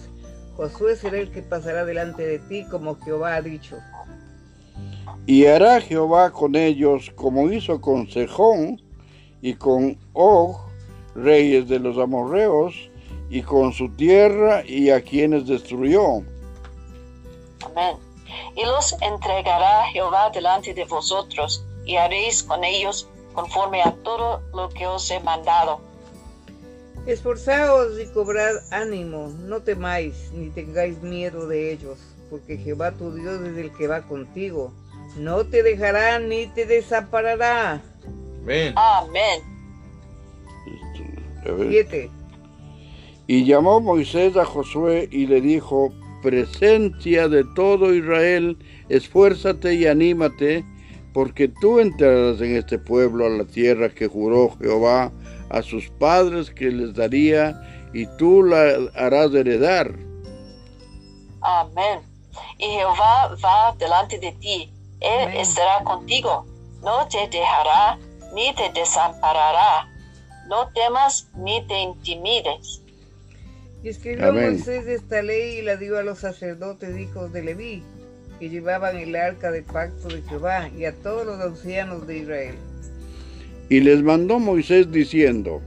Josué 0.56 0.96
será 0.96 1.18
el 1.18 1.32
que 1.32 1.42
pasará 1.42 1.84
delante 1.86 2.26
de 2.26 2.40
ti 2.40 2.66
como 2.70 2.96
Jehová 3.00 3.36
ha 3.36 3.42
dicho. 3.42 3.78
Y 5.26 5.46
hará 5.48 5.82
Jehová 5.82 6.32
con 6.32 6.56
ellos 6.56 7.12
como 7.16 7.52
hizo 7.52 7.82
con 7.82 8.10
Sejón 8.10 8.82
y 9.42 9.56
con 9.56 9.98
Og, 10.14 10.58
reyes 11.16 11.68
de 11.68 11.80
los 11.80 11.98
amorreos, 11.98 12.74
y 13.30 13.42
con 13.42 13.74
su 13.74 13.90
tierra 13.90 14.64
y 14.66 14.92
a 14.92 15.02
quienes 15.02 15.48
destruyó. 15.48 16.24
Amén. 17.66 17.98
Y 18.56 18.64
los 18.64 18.94
entregará 19.02 19.86
Jehová 19.92 20.30
delante 20.32 20.74
de 20.74 20.86
vosotros, 20.86 21.66
y 21.86 21.96
haréis 21.96 22.44
con 22.44 22.64
ellos 22.64 23.08
conforme 23.34 23.82
a 23.82 23.92
todo 24.04 24.42
lo 24.54 24.70
que 24.70 24.86
os 24.88 25.10
he 25.10 25.20
mandado. 25.20 25.82
Esforzaos 27.06 28.00
y 28.00 28.06
cobrad 28.14 28.56
ánimo, 28.72 29.28
no 29.40 29.62
temáis 29.62 30.32
ni 30.32 30.50
tengáis 30.50 31.02
miedo 31.02 31.48
de 31.48 31.74
ellos, 31.74 31.98
porque 32.30 32.58
Jehová 32.58 32.92
tu 32.92 33.14
Dios 33.14 33.42
es 33.42 33.58
el 33.58 33.74
que 33.74 33.88
va 33.88 34.04
contigo. 34.04 34.72
No 35.18 35.46
te 35.46 35.64
dejará 35.64 36.20
ni 36.20 36.48
te 36.48 36.66
desamparará. 36.66 37.82
Amén. 38.42 38.74
Amén. 38.78 39.53
A 41.48 41.52
ver. 41.52 41.70
7. 41.70 42.12
Y 43.28 43.46
llamó 43.46 43.80
Moisés 43.80 44.36
a 44.36 44.46
Josué 44.46 45.08
y 45.12 45.28
le 45.28 45.42
dijo, 45.42 45.94
presencia 46.22 47.28
de 47.28 47.44
todo 47.56 47.94
Israel, 47.94 48.58
esfuérzate 48.90 49.76
y 49.76 49.86
anímate, 49.86 50.66
porque 51.14 51.48
tú 51.48 51.80
entrarás 51.80 52.42
en 52.42 52.56
este 52.56 52.80
pueblo 52.80 53.26
a 53.26 53.30
la 53.30 53.46
tierra 53.46 53.90
que 53.90 54.08
juró 54.08 54.56
Jehová 54.60 55.12
a 55.50 55.62
sus 55.62 55.90
padres 56.00 56.50
que 56.50 56.72
les 56.72 56.94
daría, 56.96 57.54
y 57.94 58.08
tú 58.18 58.44
la 58.44 58.90
harás 58.96 59.34
heredar. 59.34 59.94
Amén. 61.42 62.00
Y 62.58 62.66
Jehová 62.66 63.36
va 63.44 63.76
delante 63.78 64.18
de 64.18 64.32
ti. 64.34 64.74
Él 65.00 65.28
Amén. 65.28 65.38
estará 65.38 65.84
contigo. 65.84 66.46
No 66.82 67.08
te 67.08 67.28
dejará 67.30 68.00
ni 68.34 68.54
te 68.56 68.72
desamparará. 68.74 69.88
No 70.48 70.70
temas 70.70 71.28
ni 71.38 71.66
te 71.68 71.80
intimides. 71.80 72.82
Y 73.84 73.90
escribió 73.90 74.30
Amén. 74.30 74.52
Moisés 74.52 74.88
esta 74.88 75.22
ley 75.22 75.60
y 75.60 75.62
la 75.62 75.78
dio 75.78 75.98
a 75.98 76.04
los 76.04 76.20
sacerdotes 76.20 76.98
hijos 76.98 77.32
de 77.34 77.44
Leví, 77.44 77.84
que 78.40 78.50
llevaban 78.50 78.98
el 78.98 79.16
arca 79.16 79.52
del 79.52 79.64
pacto 79.64 80.08
de 80.08 80.22
Jehová, 80.24 80.70
y 80.78 80.86
a 80.86 80.94
todos 80.94 81.26
los 81.26 81.40
ancianos 81.40 82.08
de 82.08 82.20
Israel. 82.20 82.56
Y 83.70 83.80
les 83.80 84.04
mandó 84.04 84.40
Moisés 84.40 84.92
diciendo, 84.92 85.62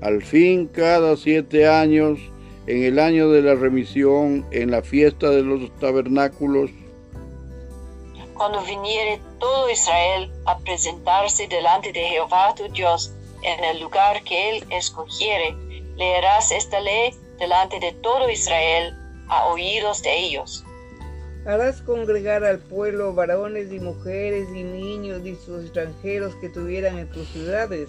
al 0.00 0.22
fin 0.22 0.66
cada 0.66 1.16
siete 1.16 1.68
años, 1.68 2.18
en 2.66 2.84
el 2.84 2.98
año 2.98 3.30
de 3.30 3.42
la 3.42 3.54
remisión, 3.54 4.46
en 4.50 4.70
la 4.70 4.82
fiesta 4.82 5.30
de 5.30 5.42
los 5.42 5.76
tabernáculos, 5.78 6.70
Cuando 8.34 8.64
viniere 8.64 9.20
todo 9.38 9.70
Israel 9.70 10.30
a 10.46 10.58
presentarse 10.58 11.46
delante 11.46 11.92
de 11.92 12.00
Jehová 12.00 12.54
tu 12.56 12.68
Dios 12.72 13.12
en 13.42 13.64
el 13.64 13.80
lugar 13.80 14.22
que 14.24 14.50
él 14.50 14.64
escogiere, 14.70 15.54
leerás 15.96 16.52
esta 16.52 16.80
ley 16.80 17.14
delante 17.38 17.80
de 17.80 17.92
todo 17.92 18.28
Israel 18.30 18.94
a 19.28 19.46
oídos 19.46 20.02
de 20.02 20.18
ellos. 20.18 20.64
Harás 21.46 21.82
congregar 21.82 22.44
al 22.44 22.60
pueblo 22.60 23.14
varones 23.14 23.72
y 23.72 23.80
mujeres 23.80 24.48
y 24.54 24.62
niños 24.62 25.22
y 25.24 25.34
sus 25.34 25.64
extranjeros 25.64 26.36
que 26.36 26.48
tuvieran 26.48 26.98
en 26.98 27.10
tus 27.10 27.28
ciudades, 27.28 27.88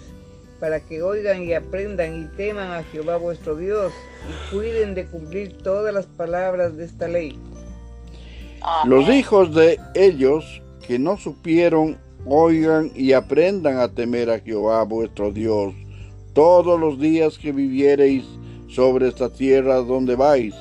para 0.58 0.80
que 0.80 1.02
oigan 1.02 1.42
y 1.42 1.54
aprendan 1.54 2.22
y 2.22 2.36
teman 2.36 2.72
a 2.72 2.82
Jehová 2.84 3.16
vuestro 3.16 3.54
Dios 3.54 3.92
y 4.28 4.54
cuiden 4.54 4.94
de 4.94 5.06
cumplir 5.06 5.58
todas 5.62 5.94
las 5.94 6.06
palabras 6.06 6.76
de 6.76 6.84
esta 6.84 7.06
ley. 7.06 7.38
Los 8.84 9.08
hijos 9.08 9.54
de 9.54 9.78
ellos 9.94 10.62
que 10.86 10.98
no 10.98 11.16
supieron, 11.16 11.98
oigan 12.26 12.90
y 12.94 13.12
aprendan 13.12 13.78
a 13.78 13.88
temer 13.88 14.30
a 14.30 14.40
Jehová 14.40 14.82
vuestro 14.84 15.32
Dios 15.32 15.74
todos 16.32 16.78
los 16.78 16.98
días 16.98 17.38
que 17.38 17.52
viviereis 17.52 18.24
sobre 18.68 19.08
esta 19.08 19.28
tierra 19.28 19.76
donde 19.76 20.16
vais 20.16 20.54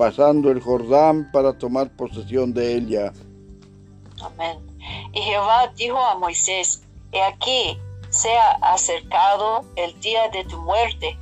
pasando 0.00 0.50
el 0.50 0.62
Jordán 0.62 1.30
para 1.30 1.52
tomar 1.58 1.90
posesión 1.90 2.54
de 2.54 2.74
ella. 2.74 3.12
Amén. 4.24 4.58
Y 5.12 5.20
Jehová 5.20 5.70
dijo 5.76 5.98
a 5.98 6.14
Moisés, 6.14 6.82
He 7.12 7.20
aquí, 7.20 7.78
se 8.08 8.34
ha 8.34 8.52
acercado 8.72 9.62
el 9.76 10.00
día 10.00 10.30
de 10.30 10.42
tu 10.44 10.56
muerte. 10.62 11.18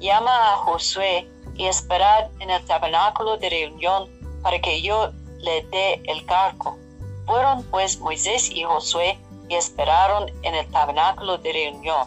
Llama 0.00 0.30
a 0.30 0.56
Josué 0.56 1.28
y 1.54 1.66
esperad 1.66 2.30
en 2.40 2.48
el 2.48 2.64
tabernáculo 2.64 3.36
de 3.36 3.50
reunión 3.50 4.08
para 4.42 4.58
que 4.58 4.80
yo 4.80 5.12
le 5.40 5.62
dé 5.70 6.00
el 6.04 6.24
cargo. 6.24 6.78
Fueron 7.26 7.62
pues 7.64 7.98
Moisés 8.00 8.50
y 8.50 8.62
Josué 8.64 9.18
y 9.48 9.54
esperaron 9.54 10.30
en 10.42 10.54
el 10.54 10.66
tabernáculo 10.68 11.38
de 11.38 11.52
reunión. 11.52 12.06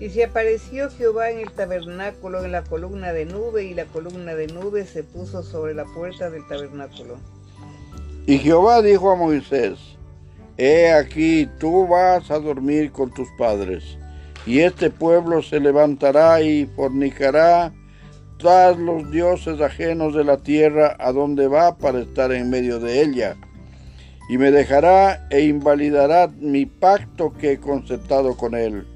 Y 0.00 0.08
se 0.08 0.24
apareció 0.24 0.90
Jehová 0.90 1.30
en 1.30 1.40
el 1.40 1.52
tabernáculo 1.52 2.44
en 2.44 2.52
la 2.52 2.62
columna 2.62 3.12
de 3.12 3.26
nube, 3.26 3.64
y 3.64 3.74
la 3.74 3.84
columna 3.84 4.34
de 4.34 4.46
nube 4.46 4.86
se 4.86 5.04
puso 5.04 5.42
sobre 5.42 5.74
la 5.74 5.84
puerta 5.84 6.30
del 6.30 6.46
tabernáculo. 6.48 7.18
Y 8.26 8.38
Jehová 8.38 8.80
dijo 8.80 9.10
a 9.10 9.16
Moisés, 9.16 9.78
He 10.56 10.90
aquí, 10.90 11.48
tú 11.58 11.86
vas 11.86 12.30
a 12.30 12.38
dormir 12.38 12.92
con 12.92 13.12
tus 13.12 13.28
padres, 13.36 13.98
y 14.46 14.60
este 14.60 14.90
pueblo 14.90 15.42
se 15.42 15.60
levantará 15.60 16.40
y 16.40 16.64
fornicará 16.64 17.72
tras 18.38 18.78
los 18.78 19.10
dioses 19.10 19.60
ajenos 19.60 20.14
de 20.14 20.24
la 20.24 20.38
tierra 20.38 20.96
a 20.98 21.12
donde 21.12 21.46
va 21.46 21.76
para 21.76 22.00
estar 22.00 22.32
en 22.32 22.48
medio 22.48 22.80
de 22.80 23.02
ella, 23.02 23.36
y 24.30 24.38
me 24.38 24.50
dejará 24.50 25.26
e 25.30 25.40
invalidará 25.40 26.28
mi 26.28 26.64
pacto 26.64 27.32
que 27.36 27.52
he 27.52 27.60
concertado 27.60 28.36
con 28.36 28.54
él 28.54 28.86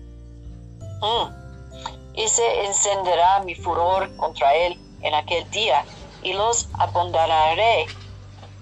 y 2.14 2.28
se 2.28 2.64
encenderá 2.64 3.40
mi 3.40 3.54
furor 3.54 4.14
contra 4.16 4.54
él 4.54 4.78
en 5.02 5.14
aquel 5.14 5.48
día, 5.50 5.84
y 6.22 6.32
los 6.32 6.68
abandonaré, 6.74 7.86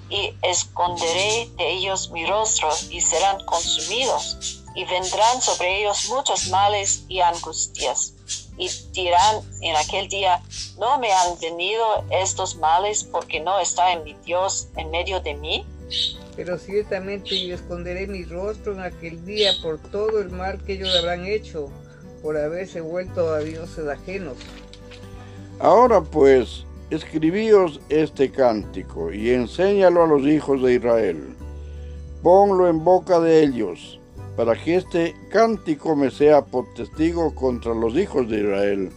y 0.08 0.34
esconderé 0.42 1.48
de 1.56 1.70
ellos 1.70 2.10
mi 2.10 2.26
rostro, 2.26 2.68
y 2.90 3.00
serán 3.00 3.44
consumidos, 3.44 4.64
y 4.74 4.84
vendrán 4.84 5.40
sobre 5.40 5.80
ellos 5.80 6.08
muchos 6.08 6.48
males 6.48 7.04
y 7.08 7.20
angustias. 7.20 8.14
Y 8.56 8.68
dirán 8.92 9.40
en 9.60 9.76
aquel 9.76 10.08
día, 10.08 10.42
no 10.78 10.98
me 10.98 11.12
han 11.12 11.38
venido 11.40 12.04
estos 12.10 12.56
males 12.56 13.04
porque 13.04 13.40
no 13.40 13.58
está 13.58 13.92
en 13.92 14.04
mi 14.04 14.14
Dios 14.24 14.68
en 14.76 14.90
medio 14.90 15.20
de 15.20 15.34
mí. 15.34 15.66
Pero 16.36 16.58
ciertamente 16.58 17.46
yo 17.46 17.54
esconderé 17.54 18.06
mi 18.06 18.24
rostro 18.24 18.72
en 18.72 18.80
aquel 18.80 19.24
día 19.24 19.52
por 19.62 19.78
todo 19.78 20.20
el 20.20 20.30
mal 20.30 20.62
que 20.62 20.74
ellos 20.74 20.94
habrán 20.96 21.26
hecho 21.26 21.70
por 22.22 22.36
haberse 22.36 22.80
vuelto 22.80 23.32
a 23.32 23.40
dioses 23.40 23.86
ajenos. 23.88 24.36
Ahora 25.58 26.00
pues, 26.00 26.64
escribíos 26.90 27.80
este 27.88 28.30
cántico 28.30 29.12
y 29.12 29.30
enséñalo 29.30 30.04
a 30.04 30.06
los 30.06 30.22
hijos 30.22 30.62
de 30.62 30.74
Israel. 30.74 31.36
Ponlo 32.22 32.68
en 32.68 32.84
boca 32.84 33.18
de 33.20 33.42
ellos, 33.42 33.98
para 34.36 34.54
que 34.54 34.76
este 34.76 35.14
cántico 35.30 35.96
me 35.96 36.10
sea 36.10 36.44
por 36.44 36.72
testigo 36.74 37.34
contra 37.34 37.74
los 37.74 37.94
hijos 37.96 38.28
de 38.28 38.38
Israel. 38.38 38.92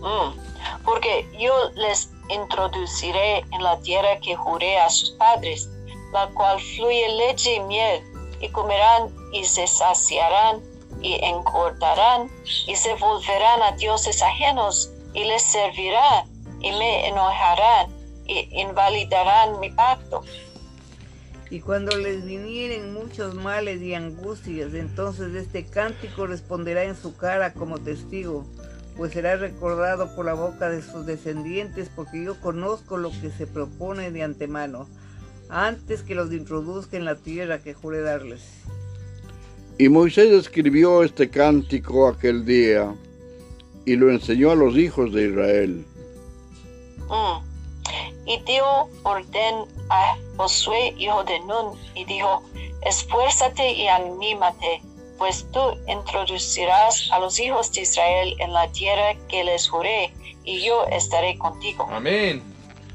Mm, 0.00 0.84
porque 0.84 1.26
yo 1.38 1.52
les 1.74 2.10
introduciré 2.28 3.38
en 3.38 3.62
la 3.62 3.78
tierra 3.80 4.18
que 4.22 4.34
juré 4.36 4.78
a 4.78 4.88
sus 4.88 5.10
padres, 5.12 5.68
la 6.12 6.28
cual 6.28 6.60
fluye 6.60 7.08
leche 7.08 7.54
y 7.56 7.60
miel, 7.60 8.02
y 8.40 8.48
comerán 8.48 9.08
y 9.32 9.44
se 9.44 9.66
saciarán 9.66 10.60
y 11.00 11.14
encordarán 11.24 12.30
y 12.66 12.76
se 12.76 12.94
volverán 12.94 13.62
a 13.62 13.72
dioses 13.76 14.22
ajenos 14.22 14.90
y 15.14 15.24
les 15.24 15.42
servirán 15.42 16.26
y 16.60 16.70
me 16.70 17.08
enojarán 17.08 17.90
y 18.26 18.48
invalidarán 18.60 19.58
mi 19.60 19.70
pacto. 19.70 20.22
Y 21.50 21.60
cuando 21.60 21.96
les 21.98 22.24
vinieren 22.24 22.94
muchos 22.94 23.34
males 23.34 23.82
y 23.82 23.94
angustias, 23.94 24.72
entonces 24.72 25.34
este 25.34 25.66
cántico 25.66 26.26
responderá 26.26 26.84
en 26.84 26.96
su 26.96 27.14
cara 27.14 27.52
como 27.52 27.78
testigo, 27.78 28.46
pues 28.96 29.12
será 29.12 29.36
recordado 29.36 30.14
por 30.16 30.24
la 30.24 30.32
boca 30.32 30.70
de 30.70 30.80
sus 30.80 31.04
descendientes, 31.04 31.90
porque 31.94 32.24
yo 32.24 32.40
conozco 32.40 32.96
lo 32.96 33.10
que 33.10 33.30
se 33.30 33.46
propone 33.46 34.10
de 34.10 34.22
antemano, 34.22 34.88
antes 35.52 36.02
que 36.02 36.14
los 36.14 36.32
introduzca 36.32 36.96
en 36.96 37.04
la 37.04 37.14
tierra 37.14 37.62
que 37.62 37.74
juré 37.74 38.00
darles. 38.00 38.42
Y 39.78 39.88
Moisés 39.88 40.30
escribió 40.32 41.02
este 41.02 41.28
cántico 41.28 42.08
aquel 42.08 42.44
día 42.44 42.94
y 43.84 43.96
lo 43.96 44.10
enseñó 44.10 44.50
a 44.50 44.54
los 44.54 44.76
hijos 44.76 45.12
de 45.12 45.28
Israel. 45.28 45.84
Mm. 47.08 47.52
Y 48.24 48.40
dio 48.44 48.64
orden 49.02 49.66
a 49.90 50.16
Josué, 50.36 50.94
hijo 50.96 51.22
de 51.24 51.38
Nun, 51.40 51.76
y 51.94 52.04
dijo, 52.04 52.42
esfuérzate 52.82 53.72
y 53.72 53.88
anímate, 53.88 54.80
pues 55.18 55.46
tú 55.52 55.60
introducirás 55.88 57.10
a 57.12 57.18
los 57.18 57.38
hijos 57.40 57.72
de 57.72 57.82
Israel 57.82 58.34
en 58.38 58.52
la 58.52 58.70
tierra 58.72 59.16
que 59.28 59.44
les 59.44 59.68
juré, 59.68 60.14
y 60.44 60.64
yo 60.64 60.86
estaré 60.86 61.36
contigo. 61.38 61.86
Amén. 61.90 62.42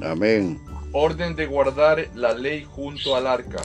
Amén. 0.01 0.66
Orden 0.93 1.35
de 1.35 1.45
guardar 1.45 2.07
la 2.15 2.33
ley 2.33 2.63
junto 2.63 3.15
al 3.15 3.27
arca. 3.27 3.61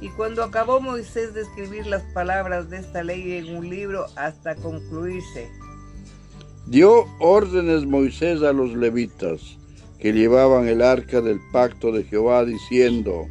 Y 0.00 0.10
cuando 0.10 0.44
acabó 0.44 0.80
Moisés 0.80 1.32
de 1.32 1.42
escribir 1.42 1.86
las 1.86 2.02
palabras 2.12 2.68
de 2.68 2.78
esta 2.78 3.02
ley 3.02 3.38
en 3.38 3.56
un 3.56 3.70
libro 3.70 4.06
hasta 4.16 4.54
concluirse, 4.56 5.50
dio 6.66 7.06
órdenes 7.20 7.86
Moisés 7.86 8.42
a 8.42 8.52
los 8.52 8.74
levitas 8.74 9.40
que 9.98 10.12
llevaban 10.12 10.68
el 10.68 10.82
arca 10.82 11.22
del 11.22 11.40
pacto 11.50 11.90
de 11.90 12.04
Jehová, 12.04 12.44
diciendo, 12.44 13.26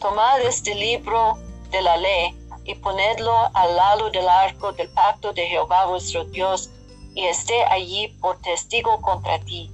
Tomad 0.00 0.42
este 0.42 0.74
libro 0.74 1.38
de 1.70 1.80
la 1.80 1.96
ley 1.96 2.36
y 2.64 2.74
ponedlo 2.74 3.32
al 3.54 3.76
lado 3.76 4.10
del 4.10 4.28
arco 4.28 4.72
del 4.72 4.88
pacto 4.90 5.32
de 5.32 5.46
Jehová 5.46 5.86
vuestro 5.86 6.24
Dios, 6.26 6.70
y 7.14 7.24
esté 7.24 7.64
allí 7.64 8.14
por 8.20 8.38
testigo 8.42 9.00
contra 9.00 9.38
ti 9.40 9.70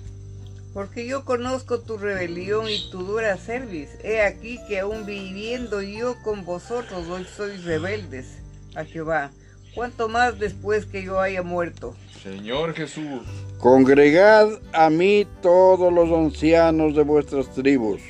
porque 0.72 1.06
yo 1.06 1.24
conozco 1.24 1.80
tu 1.80 1.98
rebelión 1.98 2.68
y 2.68 2.90
tu 2.90 3.04
dura 3.04 3.36
cerviz. 3.36 3.90
He 4.02 4.22
aquí 4.22 4.58
que 4.68 4.80
aún 4.80 5.04
viviendo 5.04 5.82
yo 5.82 6.16
con 6.22 6.44
vosotros 6.44 7.08
hoy 7.08 7.24
sois 7.24 7.64
rebeldes 7.64 8.38
a 8.74 8.84
Jehová. 8.84 9.30
Cuanto 9.74 10.08
más 10.08 10.38
después 10.38 10.86
que 10.86 11.02
yo 11.02 11.20
haya 11.20 11.42
muerto. 11.42 11.94
Señor 12.22 12.74
Jesús. 12.74 13.22
Congregad 13.58 14.48
a 14.72 14.90
mí 14.90 15.26
todos 15.40 15.92
los 15.92 16.10
ancianos 16.10 16.94
de 16.94 17.02
vuestras 17.02 17.50
tribus 17.52 18.00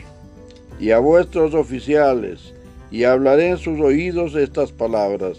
y 0.78 0.90
a 0.90 0.98
vuestros 0.98 1.54
oficiales, 1.54 2.52
y 2.90 3.04
hablaré 3.04 3.50
en 3.50 3.58
sus 3.58 3.78
oídos 3.80 4.34
estas 4.34 4.72
palabras, 4.72 5.38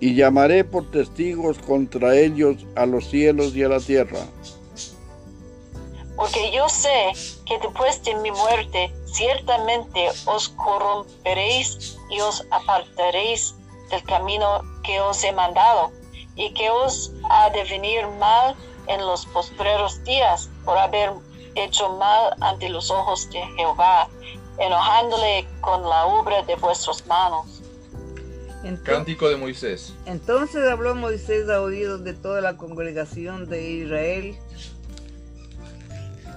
y 0.00 0.14
llamaré 0.14 0.64
por 0.64 0.90
testigos 0.90 1.58
contra 1.58 2.16
ellos 2.16 2.66
a 2.74 2.84
los 2.84 3.08
cielos 3.08 3.56
y 3.56 3.62
a 3.62 3.68
la 3.68 3.80
tierra 3.80 4.20
porque 6.16 6.50
yo 6.50 6.68
sé 6.68 7.12
que 7.44 7.58
después 7.58 8.02
de 8.02 8.14
mi 8.16 8.30
muerte 8.30 8.92
ciertamente 9.04 10.08
os 10.24 10.48
corromperéis 10.50 11.98
y 12.10 12.20
os 12.20 12.44
apartaréis 12.50 13.54
del 13.90 14.02
camino 14.04 14.62
que 14.82 15.00
os 15.00 15.22
he 15.22 15.32
mandado, 15.32 15.92
y 16.34 16.52
que 16.52 16.70
os 16.70 17.12
ha 17.30 17.50
de 17.50 17.64
venir 17.64 18.06
mal 18.18 18.54
en 18.86 19.00
los 19.00 19.26
postreros 19.26 20.02
días 20.04 20.48
por 20.64 20.76
haber 20.76 21.12
hecho 21.54 21.96
mal 21.96 22.34
ante 22.40 22.68
los 22.68 22.90
ojos 22.90 23.28
de 23.30 23.42
Jehová, 23.56 24.08
enojándole 24.58 25.46
con 25.60 25.82
la 25.82 26.06
obra 26.06 26.42
de 26.42 26.54
vuestras 26.56 27.04
manos. 27.06 27.62
Cántico 28.82 29.28
de 29.28 29.36
Moisés. 29.36 29.94
Entonces 30.06 30.68
habló 30.68 30.94
Moisés 30.96 31.48
a 31.48 31.62
oídos 31.62 32.02
de 32.02 32.14
toda 32.14 32.40
la 32.40 32.56
congregación 32.56 33.48
de 33.48 33.62
Israel 33.62 34.36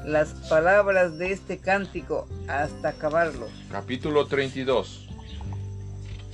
las 0.10 0.30
palabras 0.50 1.18
de 1.20 1.32
este 1.32 1.60
cántico 1.60 2.28
hasta 2.48 2.90
acabarlo. 2.90 3.48
Capítulo 3.72 4.26
32. 4.26 5.08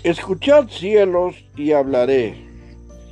Escuchad 0.04 0.70
cielos 0.70 1.36
y 1.56 1.74
hablaré, 1.74 2.48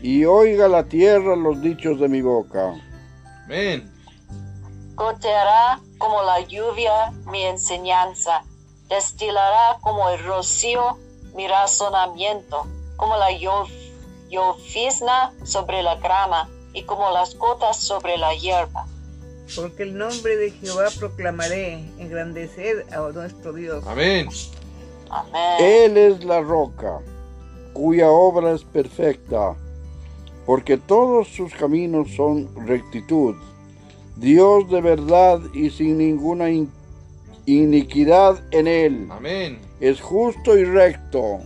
y 0.02 0.24
oiga 0.26 0.68
la 0.68 0.86
tierra 0.86 1.36
los 1.36 1.62
dichos 1.62 2.00
de 2.00 2.08
mi 2.08 2.22
boca. 2.22 2.76
Amén. 3.46 3.92
Goteará 4.96 5.82
como 5.98 6.22
la 6.24 6.40
lluvia 6.42 7.12
mi 7.26 7.44
enseñanza, 7.44 8.44
destilará 8.90 9.78
como 9.82 10.10
el 10.12 10.24
rocío 10.24 10.98
mi 11.36 11.48
razonamiento, 11.48 12.68
como 12.96 13.18
la 13.18 13.32
llo- 13.32 13.68
llovizna 14.30 15.34
sobre 15.44 15.82
la 15.84 15.96
grama 15.96 16.48
y 16.74 16.84
como 16.84 17.10
las 17.12 17.36
gotas 17.36 17.76
sobre 17.78 18.18
la 18.18 18.34
hierba. 18.36 18.86
Porque 19.56 19.84
el 19.84 19.98
nombre 19.98 20.36
de 20.38 20.52
Jehová 20.52 20.86
proclamaré, 21.00 21.74
engrandecer 22.00 22.86
a 22.94 23.00
nuestro 23.12 23.54
Dios. 23.54 23.84
Amén. 23.88 24.28
Amén. 25.10 25.58
Él 25.60 25.98
es 25.98 26.24
la 26.24 26.42
roca, 26.42 27.00
cuya 27.74 28.10
obra 28.10 28.54
es 28.54 28.64
perfecta, 28.64 29.56
porque 30.46 30.78
todos 30.78 31.28
sus 31.28 31.54
caminos 31.54 32.10
son 32.16 32.50
rectitud. 32.68 33.36
Dios 34.16 34.70
de 34.70 34.82
verdad 34.82 35.40
y 35.54 35.70
sin 35.70 35.98
ninguna 35.98 36.50
in- 36.50 36.72
iniquidad 37.46 38.42
en 38.52 38.68
él. 38.68 39.08
Amén. 39.12 39.62
Es 39.80 40.02
justo 40.02 40.58
y 40.58 40.66
recto. 40.66 41.40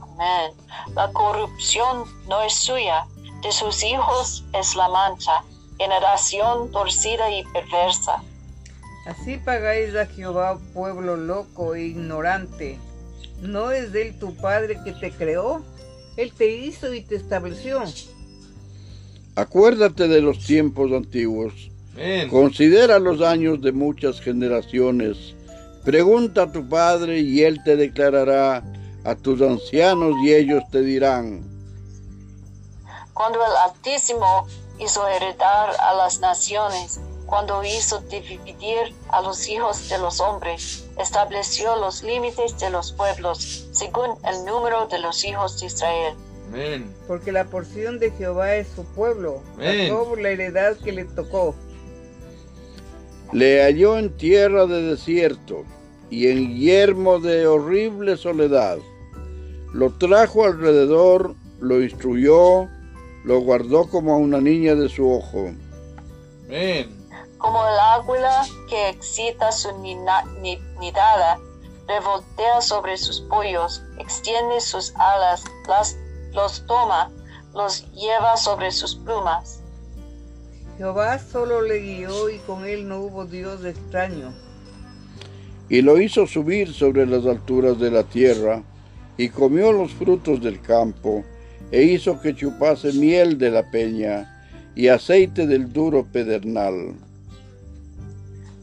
Amén. 0.00 0.52
La 0.94 1.10
corrupción 1.12 2.04
no 2.28 2.40
es 2.42 2.54
suya, 2.54 3.06
de 3.42 3.50
sus 3.52 3.82
hijos 3.82 4.44
es 4.52 4.74
la 4.76 4.88
mancha, 4.88 5.42
generación 5.78 6.70
torcida 6.70 7.30
y 7.30 7.44
perversa. 7.44 8.22
Así 9.06 9.36
pagáis 9.36 9.94
a 9.94 10.06
Jehová, 10.06 10.58
pueblo 10.74 11.16
loco 11.16 11.74
e 11.74 11.84
ignorante. 11.84 12.78
¿No 13.40 13.70
es 13.70 13.92
de 13.92 14.08
él 14.08 14.18
tu 14.18 14.34
Padre 14.36 14.78
que 14.84 14.92
te 14.92 15.12
creó? 15.12 15.62
Él 16.16 16.32
te 16.32 16.50
hizo 16.50 16.92
y 16.94 17.02
te 17.02 17.16
estableció. 17.16 17.82
Acuérdate 19.36 20.08
de 20.08 20.22
los 20.22 20.44
tiempos 20.44 20.90
antiguos. 20.92 21.70
Considera 22.30 22.98
los 22.98 23.20
años 23.22 23.60
de 23.62 23.72
muchas 23.72 24.20
generaciones. 24.20 25.34
Pregunta 25.84 26.42
a 26.42 26.52
tu 26.52 26.68
padre 26.68 27.20
y 27.20 27.42
él 27.42 27.62
te 27.64 27.76
declarará 27.76 28.62
a 29.04 29.14
tus 29.14 29.40
ancianos 29.40 30.14
y 30.22 30.34
ellos 30.34 30.62
te 30.70 30.82
dirán. 30.82 31.42
Cuando 33.14 33.38
el 33.38 33.52
Altísimo 33.64 34.46
hizo 34.78 35.06
heredar 35.08 35.70
a 35.80 35.94
las 35.94 36.20
naciones, 36.20 37.00
cuando 37.26 37.62
hizo 37.64 37.98
dividir 38.08 38.94
a 39.08 39.20
los 39.20 39.48
hijos 39.48 39.88
de 39.88 39.98
los 39.98 40.20
hombres, 40.20 40.86
estableció 40.98 41.76
los 41.76 42.02
límites 42.02 42.58
de 42.58 42.70
los 42.70 42.92
pueblos 42.92 43.68
según 43.72 44.16
el 44.24 44.44
número 44.44 44.86
de 44.86 45.00
los 45.00 45.24
hijos 45.24 45.60
de 45.60 45.66
Israel. 45.66 46.14
Amén. 46.48 46.94
Porque 47.08 47.32
la 47.32 47.44
porción 47.44 47.98
de 47.98 48.12
Jehová 48.12 48.54
es 48.54 48.68
su 48.68 48.84
pueblo. 48.84 49.42
Jacob 49.58 50.16
la 50.18 50.30
heredad 50.30 50.76
que 50.76 50.92
le 50.92 51.04
tocó. 51.04 51.54
Le 53.32 53.64
halló 53.64 53.98
en 53.98 54.16
tierra 54.16 54.66
de 54.66 54.82
desierto 54.82 55.64
y 56.10 56.28
en 56.28 56.56
yermo 56.56 57.18
de 57.18 57.48
horrible 57.48 58.16
soledad. 58.16 58.78
Lo 59.72 59.92
trajo 59.94 60.44
alrededor, 60.44 61.34
lo 61.60 61.82
instruyó, 61.82 62.68
lo 63.26 63.40
guardó 63.40 63.88
como 63.88 64.14
a 64.14 64.16
una 64.16 64.40
niña 64.40 64.76
de 64.76 64.88
su 64.88 65.10
ojo. 65.10 65.50
Amén. 66.46 66.88
Como 67.38 67.58
el 67.66 67.78
águila 67.78 68.46
que 68.70 68.88
excita 68.88 69.50
su 69.50 69.68
nidada, 69.78 71.38
revoltea 71.88 72.60
sobre 72.60 72.96
sus 72.96 73.20
pollos, 73.22 73.82
extiende 73.98 74.60
sus 74.60 74.94
alas, 74.94 75.44
las, 75.66 75.96
los 76.32 76.64
toma, 76.66 77.10
los 77.52 77.90
lleva 77.92 78.36
sobre 78.36 78.70
sus 78.70 78.94
plumas. 78.94 79.60
Jehová 80.78 81.18
solo 81.18 81.62
le 81.62 81.80
guió 81.80 82.30
y 82.30 82.38
con 82.38 82.64
él 82.64 82.86
no 82.86 83.00
hubo 83.00 83.24
Dios 83.24 83.64
extraño. 83.64 84.32
Y 85.68 85.82
lo 85.82 86.00
hizo 86.00 86.28
subir 86.28 86.72
sobre 86.72 87.06
las 87.06 87.26
alturas 87.26 87.80
de 87.80 87.90
la 87.90 88.04
tierra, 88.04 88.62
y 89.16 89.30
comió 89.30 89.72
los 89.72 89.92
frutos 89.92 90.40
del 90.40 90.60
campo, 90.60 91.24
e 91.70 91.82
hizo 91.82 92.20
que 92.20 92.34
chupase 92.34 92.92
miel 92.92 93.38
de 93.38 93.50
la 93.50 93.70
peña, 93.70 94.32
y 94.74 94.88
aceite 94.88 95.46
del 95.46 95.72
duro 95.72 96.04
pedernal. 96.04 96.94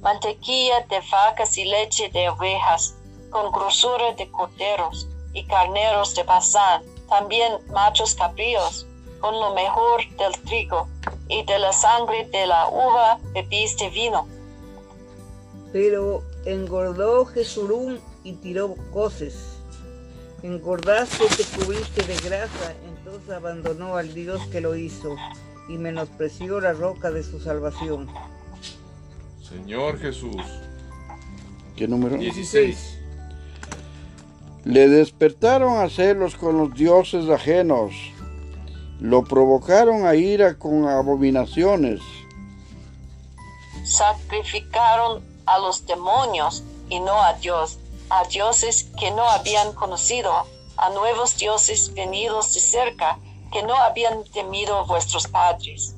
mantequilla 0.02 0.82
de 0.90 1.00
vacas 1.10 1.58
y 1.58 1.66
leche 1.66 2.10
de 2.10 2.30
ovejas, 2.30 2.94
con 3.30 3.52
grosura 3.52 4.14
de 4.18 4.30
corderos 4.30 5.08
y 5.34 5.44
carneros 5.46 6.14
de 6.14 6.24
Bazán, 6.24 6.84
también 7.10 7.54
machos 7.72 8.14
cabríos, 8.14 8.86
con 9.20 9.34
lo 9.40 9.56
mejor 9.56 10.02
del 10.18 10.34
trigo, 10.42 10.88
y 11.30 11.44
de 11.46 11.58
la 11.58 11.72
sangre 11.72 12.28
de 12.32 12.46
la 12.46 12.68
uva 12.68 13.20
bebiste 13.34 13.90
vino. 13.90 14.28
Pero 15.72 16.22
engordó 16.46 17.26
Jesurún 17.26 18.00
y 18.24 18.34
tiró 18.34 18.76
coces. 18.92 19.58
Engordaste 20.44 21.26
te 21.38 21.44
cubriste 21.58 22.04
de 22.04 22.16
grasa, 22.18 22.76
abandonó 23.30 23.98
al 23.98 24.14
Dios 24.14 24.42
que 24.48 24.62
lo 24.62 24.76
hizo 24.76 25.16
y 25.70 25.78
menospreció 25.78 26.60
la 26.60 26.74
roca 26.74 27.12
de 27.12 27.24
su 27.24 27.40
salvación. 27.40 28.10
Señor 29.42 30.00
Jesús. 30.00 30.42
¿Qué 31.76 31.88
número? 31.88 32.18
16. 32.18 33.00
Le 34.66 34.88
despertaron 34.88 35.80
a 35.84 35.90
celos 35.90 36.36
con 36.36 36.58
los 36.58 36.74
dioses 36.74 37.30
ajenos, 37.30 37.94
lo 39.00 39.24
provocaron 39.24 40.06
a 40.06 40.16
ira 40.16 40.58
con 40.58 40.88
abominaciones. 40.88 42.00
Sacrificaron 43.84 45.22
a 45.46 45.60
los 45.60 45.86
demonios 45.86 46.64
y 46.90 47.00
no 47.02 47.22
a 47.22 47.34
Dios, 47.34 47.80
a 48.10 48.26
dioses 48.30 48.90
que 48.98 49.12
no 49.12 49.30
habían 49.30 49.74
conocido, 49.74 50.32
a 50.84 50.90
nuevos 50.90 51.38
dioses 51.38 51.94
venidos 51.94 52.54
de 52.54 52.60
cerca, 52.60 53.18
que 53.54 53.64
no 53.64 53.74
habían 53.76 54.26
temido 54.34 54.86
vuestros 54.86 55.28
padres. 55.28 55.96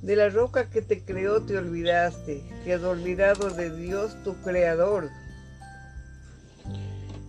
De 0.00 0.16
la 0.16 0.30
roca 0.30 0.70
que 0.70 0.80
te 0.80 1.04
creó 1.04 1.42
te 1.42 1.58
olvidaste, 1.58 2.42
te 2.64 2.72
has 2.72 2.82
olvidado 2.82 3.50
de 3.50 3.76
Dios 3.76 4.16
tu 4.24 4.34
creador. 4.42 5.10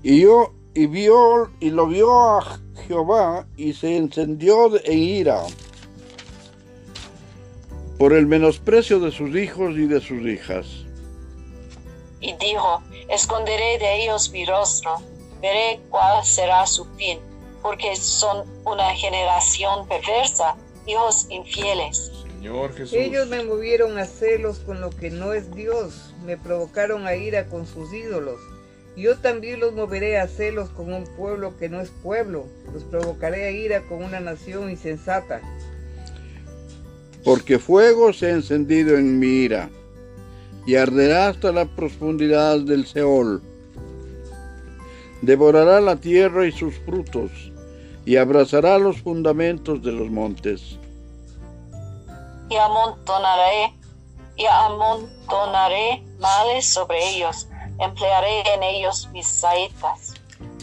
Y 0.01 0.21
yo 0.21 0.53
y 0.73 0.87
vio 0.87 1.51
y 1.59 1.71
lo 1.71 1.87
vio 1.87 2.37
a 2.37 2.59
Jehová 2.87 3.47
y 3.57 3.73
se 3.73 3.97
encendió 3.97 4.73
en 4.85 4.97
ira 4.97 5.43
por 7.99 8.13
el 8.13 8.27
menosprecio 8.27 8.99
de 8.99 9.11
sus 9.11 9.35
hijos 9.35 9.75
y 9.75 9.87
de 9.87 9.99
sus 9.99 10.21
hijas. 10.21 10.65
y 12.21 12.33
dijo, 12.37 12.81
esconderé 13.09 13.77
de 13.79 14.03
ellos 14.03 14.29
mi 14.31 14.45
rostro, 14.45 15.01
veré 15.43 15.81
cuál 15.89 16.23
será 16.23 16.65
su 16.65 16.85
fin, 16.95 17.19
porque 17.61 17.97
son 17.97 18.47
una 18.65 18.95
generación 18.95 19.85
perversa, 19.89 20.55
hijos 20.87 21.27
infieles. 21.29 22.11
Señor 22.37 22.73
Jesús. 22.73 22.93
Ellos 22.93 23.27
me 23.27 23.43
movieron 23.43 23.97
a 23.97 24.05
celos 24.05 24.59
con 24.59 24.79
lo 24.79 24.89
que 24.89 25.11
no 25.11 25.33
es 25.33 25.53
Dios, 25.53 26.13
me 26.25 26.37
provocaron 26.37 27.05
a 27.07 27.15
ira 27.15 27.47
con 27.47 27.67
sus 27.67 27.93
ídolos. 27.93 28.39
Yo 28.95 29.17
también 29.17 29.59
los 29.59 29.73
moveré 29.73 30.17
a 30.17 30.27
celos 30.29 30.69
con 30.69 30.93
un 30.93 31.03
pueblo 31.17 31.57
que 31.57 31.67
no 31.67 31.81
es 31.81 31.89
pueblo, 31.89 32.45
los 32.73 32.83
provocaré 32.85 33.45
a 33.45 33.51
ira 33.51 33.81
con 33.81 34.01
una 34.01 34.21
nación 34.21 34.69
insensata. 34.69 35.41
Porque 37.25 37.59
fuego 37.59 38.13
se 38.13 38.27
ha 38.27 38.29
encendido 38.29 38.97
en 38.97 39.19
mi 39.19 39.27
ira 39.27 39.69
y 40.65 40.75
arderá 40.75 41.27
hasta 41.27 41.51
la 41.51 41.65
profundidad 41.65 42.59
del 42.59 42.85
Seol. 42.85 43.41
Devorará 45.23 45.79
la 45.79 45.95
tierra 45.95 46.45
y 46.45 46.51
sus 46.51 46.75
frutos 46.79 47.31
y 48.03 48.17
abrazará 48.17 48.77
los 48.77 49.01
fundamentos 49.01 49.81
de 49.81 49.93
los 49.93 50.09
montes. 50.09 50.77
Y 52.49 52.55
amontonaré, 52.57 53.73
y 54.35 54.45
amontonaré 54.45 56.03
males 56.19 56.65
sobre 56.65 56.97
ellos, 57.11 57.47
emplearé 57.79 58.41
en 58.53 58.63
ellos 58.63 59.07
mis 59.13 59.25
saetas. 59.25 60.13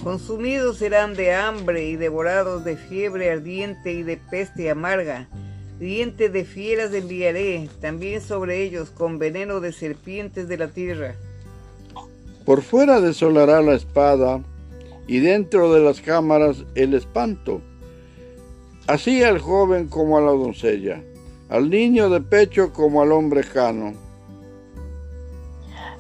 Consumidos 0.05 0.77
serán 0.77 1.15
de 1.15 1.35
hambre 1.35 1.87
y 1.87 1.97
devorados 1.97 2.63
de 2.63 2.77
fiebre 2.77 3.31
ardiente 3.31 3.93
y 3.93 4.03
de 4.03 4.19
peste 4.19 4.69
amarga. 4.69 5.27
Diente 5.79 6.29
de 6.29 6.45
fieras 6.45 6.93
enviaré 6.93 7.71
también 7.81 8.21
sobre 8.21 8.63
ellos 8.63 8.91
con 8.91 9.19
veneno 9.19 9.61
de 9.61 9.73
serpientes 9.73 10.49
de 10.49 10.59
la 10.59 10.69
tierra. 10.69 11.15
Por 12.45 12.61
fuera 12.61 13.01
desolará 13.01 13.63
la 13.63 13.73
espada 13.73 14.43
y 15.11 15.19
dentro 15.19 15.73
de 15.73 15.81
las 15.81 16.01
cámaras 16.01 16.59
el 16.77 16.95
espanto. 16.95 17.61
Así 18.87 19.25
al 19.25 19.41
joven 19.41 19.89
como 19.89 20.17
a 20.17 20.21
la 20.21 20.31
doncella, 20.31 21.03
al 21.49 21.69
niño 21.69 22.09
de 22.09 22.21
pecho 22.21 22.73
como 22.73 23.03
al 23.03 23.11
hombre 23.11 23.43
cano. 23.43 23.93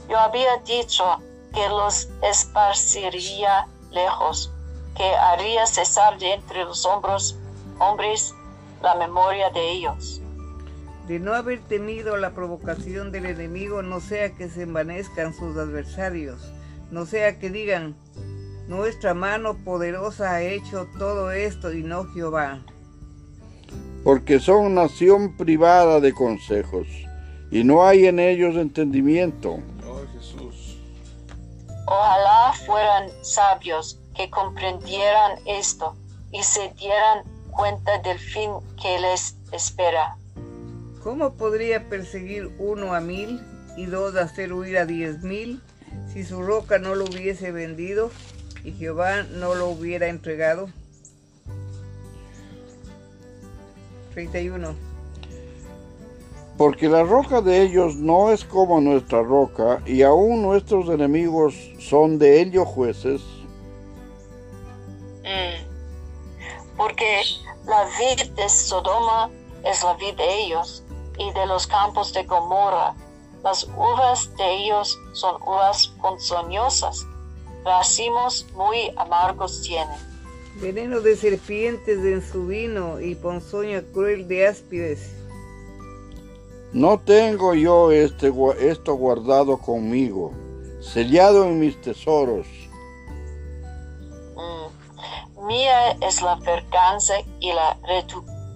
Yo 0.08 0.16
había 0.16 0.58
dicho 0.64 1.02
que 1.52 1.68
los 1.70 2.08
esparciría 2.22 3.66
lejos, 3.90 4.52
que 4.96 5.02
haría 5.02 5.66
cesar 5.66 6.16
de 6.20 6.34
entre 6.34 6.62
los 6.62 6.86
hombros, 6.86 7.36
hombres 7.80 8.32
la 8.80 8.94
memoria 8.94 9.50
de 9.50 9.72
ellos. 9.72 10.22
de 11.08 11.18
no 11.18 11.34
haber 11.34 11.58
temido 11.62 12.16
la 12.16 12.30
provocación 12.30 13.10
del 13.10 13.26
enemigo, 13.26 13.82
no 13.82 13.98
sea 13.98 14.36
que 14.36 14.48
se 14.48 14.62
envanezcan 14.62 15.34
sus 15.34 15.56
adversarios, 15.56 16.40
no 16.92 17.04
sea 17.04 17.40
que 17.40 17.50
digan, 17.50 17.96
nuestra 18.70 19.14
mano 19.14 19.56
poderosa 19.64 20.30
ha 20.30 20.42
hecho 20.42 20.86
todo 20.96 21.32
esto 21.32 21.72
y 21.72 21.82
no 21.82 22.04
Jehová. 22.14 22.60
Porque 24.04 24.38
son 24.38 24.76
nación 24.76 25.36
privada 25.36 25.98
de 25.98 26.12
consejos, 26.12 26.86
y 27.50 27.64
no 27.64 27.84
hay 27.84 28.06
en 28.06 28.20
ellos 28.20 28.54
entendimiento. 28.54 29.58
Oh 29.84 30.02
Jesús. 30.14 30.78
Ojalá 31.84 32.52
fueran 32.64 33.10
sabios 33.22 33.98
que 34.14 34.30
comprendieran 34.30 35.40
esto 35.46 35.96
y 36.30 36.40
se 36.44 36.72
dieran 36.78 37.24
cuenta 37.50 37.98
del 37.98 38.20
fin 38.20 38.52
que 38.80 39.00
les 39.00 39.36
espera. 39.50 40.16
¿Cómo 41.02 41.32
podría 41.32 41.88
perseguir 41.88 42.54
uno 42.60 42.94
a 42.94 43.00
mil 43.00 43.40
y 43.76 43.86
dos 43.86 44.14
hacer 44.14 44.52
huir 44.52 44.78
a 44.78 44.86
diez 44.86 45.24
mil 45.24 45.60
si 46.12 46.24
su 46.24 46.40
roca 46.40 46.78
no 46.78 46.94
lo 46.94 47.04
hubiese 47.06 47.50
vendido 47.50 48.12
y 48.64 48.72
Jehová 48.72 49.22
no 49.22 49.54
lo 49.54 49.68
hubiera 49.68 50.08
entregado? 50.08 50.68
31. 54.14 54.74
Porque 56.56 56.88
la 56.88 57.04
roca 57.04 57.40
de 57.40 57.62
ellos 57.62 57.96
no 57.96 58.30
es 58.30 58.44
como 58.44 58.80
nuestra 58.80 59.22
roca, 59.22 59.80
y 59.86 60.02
aún 60.02 60.42
nuestros 60.42 60.88
enemigos 60.88 61.54
son 61.78 62.18
de 62.18 62.42
ellos 62.42 62.68
jueces. 62.68 63.22
Mm. 65.22 65.64
Porque 66.76 67.22
la 67.66 67.84
vid 67.98 68.30
de 68.32 68.48
Sodoma 68.48 69.30
es 69.64 69.82
la 69.82 69.94
vid 69.94 70.14
de 70.16 70.44
ellos, 70.44 70.82
y 71.18 71.32
de 71.32 71.46
los 71.46 71.66
campos 71.66 72.12
de 72.12 72.24
Gomorra. 72.24 72.94
Las 73.42 73.64
uvas 73.64 74.34
de 74.36 74.56
ellos 74.56 74.98
son 75.12 75.40
uvas 75.42 75.88
ponzoñosas, 76.00 77.06
racimos 77.64 78.46
muy 78.54 78.92
amargos 78.96 79.62
tienen. 79.62 79.98
Veneno 80.56 81.00
de 81.00 81.16
serpientes 81.16 82.04
en 82.04 82.22
su 82.22 82.46
vino 82.46 83.00
y 83.00 83.14
ponzoña 83.14 83.82
cruel 83.92 84.28
de 84.28 84.46
áspides. 84.46 85.12
No 86.72 87.00
tengo 87.00 87.54
yo 87.54 87.90
este, 87.90 88.32
esto 88.60 88.94
guardado 88.94 89.58
conmigo, 89.58 90.32
sellado 90.80 91.44
en 91.44 91.58
mis 91.58 91.80
tesoros. 91.80 92.46
Mm. 94.36 95.46
Mía 95.46 95.92
es 96.00 96.22
la 96.22 96.36
venganza 96.36 97.14
y 97.40 97.52
la 97.52 97.76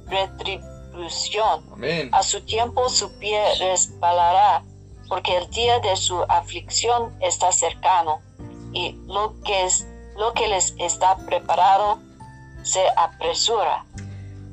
retribución. 0.07 1.65
Amén. 1.73 2.11
A 2.13 2.23
su 2.23 2.41
tiempo 2.43 2.89
su 2.89 3.11
pie 3.19 3.41
resbalará, 3.59 4.63
porque 5.09 5.37
el 5.37 5.51
día 5.51 5.81
de 5.81 5.97
su 5.97 6.23
aflicción 6.29 7.13
está 7.21 7.51
cercano, 7.51 8.21
y 8.75 8.97
lo 9.07 9.35
que, 9.45 9.65
es, 9.65 9.87
lo 10.19 10.33
que 10.35 10.49
les 10.49 10.75
está 10.79 11.17
preparado 11.25 12.01
se 12.63 12.81
apresura. 12.97 13.87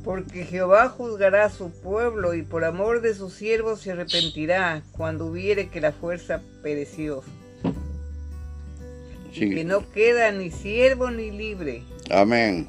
Porque 0.03 0.45
Jehová 0.45 0.89
juzgará 0.89 1.45
a 1.45 1.49
su 1.49 1.69
pueblo 1.71 2.33
y 2.33 2.41
por 2.41 2.63
amor 2.63 3.01
de 3.01 3.13
sus 3.13 3.33
siervos 3.33 3.81
se 3.81 3.91
arrepentirá 3.91 4.83
cuando 4.93 5.25
hubiere 5.27 5.69
que 5.69 5.81
la 5.81 5.91
fuerza 5.91 6.41
pereció. 6.63 7.23
Sí. 9.33 9.49
Que 9.49 9.63
no 9.63 9.89
queda 9.91 10.31
ni 10.31 10.51
siervo 10.51 11.09
ni 11.09 11.31
libre. 11.31 11.83
Amén. 12.09 12.67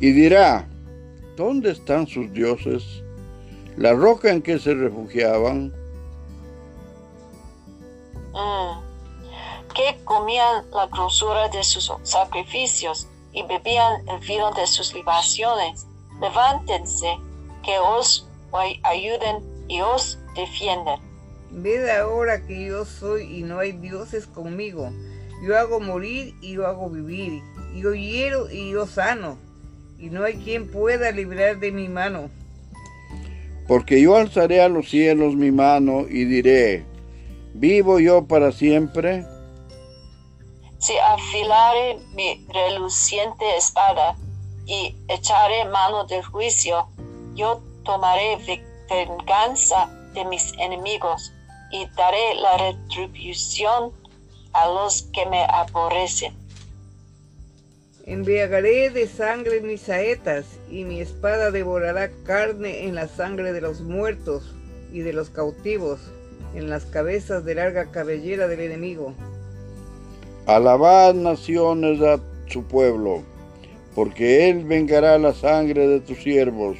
Y 0.00 0.12
dirá, 0.12 0.66
¿dónde 1.36 1.72
están 1.72 2.06
sus 2.06 2.32
dioses? 2.32 3.02
La 3.76 3.92
roca 3.92 4.30
en 4.30 4.40
que 4.40 4.58
se 4.58 4.74
refugiaban. 4.74 5.72
Mm. 8.32 8.93
Que 9.74 9.96
comían 10.04 10.64
la 10.72 10.86
grosura 10.86 11.48
de 11.48 11.62
sus 11.64 11.90
sacrificios 12.04 13.08
y 13.32 13.42
bebían 13.42 14.08
el 14.08 14.20
vino 14.20 14.52
de 14.52 14.66
sus 14.66 14.94
libaciones. 14.94 15.86
Levántense, 16.20 17.16
que 17.64 17.76
os 17.78 18.28
ay- 18.52 18.80
ayuden 18.84 19.42
y 19.68 19.80
os 19.80 20.18
defiendan. 20.36 21.00
Ved 21.50 21.88
ahora 21.88 22.46
que 22.46 22.66
yo 22.66 22.84
soy 22.84 23.38
y 23.38 23.42
no 23.42 23.58
hay 23.58 23.72
dioses 23.72 24.26
conmigo. 24.26 24.90
Yo 25.46 25.58
hago 25.58 25.80
morir 25.80 26.34
y 26.40 26.52
yo 26.52 26.66
hago 26.66 26.88
vivir. 26.88 27.42
Yo 27.74 27.94
hiero 27.94 28.50
y 28.50 28.70
yo 28.70 28.86
sano. 28.86 29.36
Y 29.98 30.10
no 30.10 30.22
hay 30.24 30.34
quien 30.34 30.70
pueda 30.70 31.10
librar 31.10 31.58
de 31.58 31.72
mi 31.72 31.88
mano. 31.88 32.30
Porque 33.66 34.00
yo 34.00 34.16
alzaré 34.16 34.60
a 34.62 34.68
los 34.68 34.88
cielos 34.90 35.34
mi 35.34 35.50
mano 35.50 36.02
y 36.08 36.24
diré, 36.24 36.84
¿vivo 37.54 37.98
yo 37.98 38.26
para 38.26 38.52
siempre? 38.52 39.24
Si 40.84 40.92
afilare 40.98 41.98
mi 42.12 42.46
reluciente 42.52 43.56
espada 43.56 44.18
y 44.66 44.94
echaré 45.08 45.64
mano 45.64 46.04
del 46.04 46.22
juicio, 46.22 46.86
yo 47.34 47.62
tomaré 47.86 48.36
ve- 48.46 48.62
venganza 48.90 49.88
de 50.12 50.26
mis 50.26 50.52
enemigos 50.58 51.32
y 51.72 51.86
daré 51.96 52.34
la 52.34 52.58
retribución 52.58 53.92
a 54.52 54.68
los 54.68 55.04
que 55.14 55.24
me 55.24 55.44
aborrecen. 55.44 56.34
Embriagaré 58.04 58.90
de 58.90 59.08
sangre 59.08 59.62
mis 59.62 59.80
saetas, 59.80 60.44
y 60.70 60.84
mi 60.84 61.00
espada 61.00 61.50
devorará 61.50 62.10
carne 62.26 62.84
en 62.84 62.94
la 62.94 63.08
sangre 63.08 63.54
de 63.54 63.62
los 63.62 63.80
muertos 63.80 64.54
y 64.92 64.98
de 64.98 65.14
los 65.14 65.30
cautivos, 65.30 66.00
en 66.54 66.68
las 66.68 66.84
cabezas 66.84 67.42
de 67.46 67.54
larga 67.54 67.90
cabellera 67.90 68.48
del 68.48 68.60
enemigo. 68.60 69.14
Alabad 70.46 71.14
naciones 71.14 72.02
a 72.02 72.20
su 72.48 72.64
pueblo, 72.64 73.22
porque 73.94 74.50
él 74.50 74.64
vengará 74.64 75.18
la 75.18 75.32
sangre 75.32 75.88
de 75.88 76.00
tus 76.00 76.18
siervos 76.22 76.76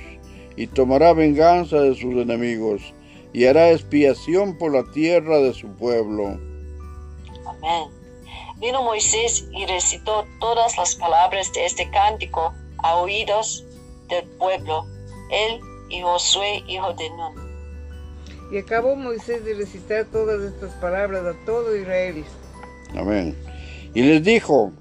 y 0.54 0.66
tomará 0.66 1.14
venganza 1.14 1.80
de 1.80 1.94
sus 1.94 2.14
enemigos 2.14 2.82
y 3.32 3.46
hará 3.46 3.70
expiación 3.70 4.58
por 4.58 4.74
la 4.74 4.84
tierra 4.92 5.38
de 5.38 5.54
su 5.54 5.68
pueblo. 5.76 6.38
Amén. 7.46 7.88
Vino 8.58 8.82
Moisés 8.82 9.48
y 9.52 9.64
recitó 9.64 10.26
todas 10.40 10.76
las 10.76 10.94
palabras 10.96 11.50
de 11.54 11.64
este 11.64 11.90
cántico 11.90 12.52
a 12.78 12.96
oídos 12.96 13.64
del 14.08 14.24
pueblo, 14.38 14.86
él 15.30 15.60
y 15.88 16.02
Josué, 16.02 16.62
hijo 16.68 16.92
de 16.92 17.08
Nun. 17.10 18.52
Y 18.52 18.58
acabó 18.58 18.94
Moisés 18.94 19.42
de 19.44 19.54
recitar 19.54 20.04
todas 20.12 20.42
estas 20.42 20.72
palabras 20.74 21.24
a 21.24 21.44
todo 21.46 21.74
Israel. 21.74 22.24
Amén. 22.94 23.34
Y 23.94 24.02
les 24.02 24.22
dijo, 24.22 24.72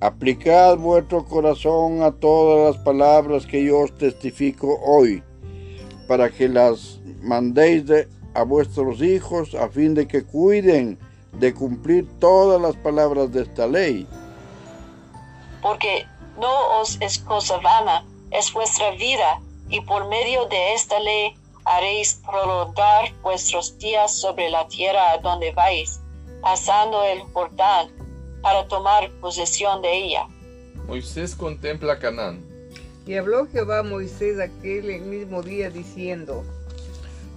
aplicad 0.00 0.76
vuestro 0.76 1.24
corazón 1.24 2.02
a 2.02 2.10
todas 2.12 2.74
las 2.74 2.84
palabras 2.84 3.46
que 3.46 3.64
yo 3.64 3.80
os 3.80 3.96
testifico 3.96 4.78
hoy, 4.84 5.22
para 6.08 6.30
que 6.30 6.48
las 6.48 7.00
mandéis 7.22 7.86
de- 7.86 8.08
a 8.34 8.42
vuestros 8.44 9.00
hijos 9.02 9.54
a 9.54 9.68
fin 9.68 9.94
de 9.94 10.06
que 10.06 10.24
cuiden 10.24 10.98
de 11.32 11.54
cumplir 11.54 12.08
todas 12.18 12.60
las 12.60 12.76
palabras 12.76 13.32
de 13.32 13.42
esta 13.42 13.66
ley. 13.66 14.06
porque 15.62 16.06
no 16.38 16.80
os 16.80 16.96
es 17.02 17.18
cosa 17.18 17.58
vana, 17.58 18.06
es 18.30 18.50
vuestra 18.54 18.92
vida, 18.92 19.42
y 19.68 19.78
por 19.82 20.08
medio 20.08 20.46
de 20.46 20.72
esta 20.72 20.98
ley 21.00 21.34
haréis 21.66 22.14
prolongar 22.26 23.12
vuestros 23.22 23.76
días 23.76 24.18
sobre 24.18 24.48
la 24.48 24.66
tierra 24.68 25.12
a 25.12 25.18
donde 25.18 25.52
vais, 25.52 26.00
pasando 26.40 27.04
el 27.04 27.20
Jordán, 27.34 27.90
para 28.42 28.66
tomar 28.68 29.10
posesión 29.20 29.82
de 29.82 30.04
ella. 30.04 30.26
Moisés 30.86 31.34
contempla 31.34 31.98
Canaán. 31.98 32.40
Y 33.06 33.14
habló 33.14 33.46
Jehová 33.46 33.80
a 33.80 33.82
Moisés 33.82 34.38
aquel 34.38 34.90
el 34.90 35.02
mismo 35.02 35.42
día 35.42 35.70
diciendo, 35.70 36.44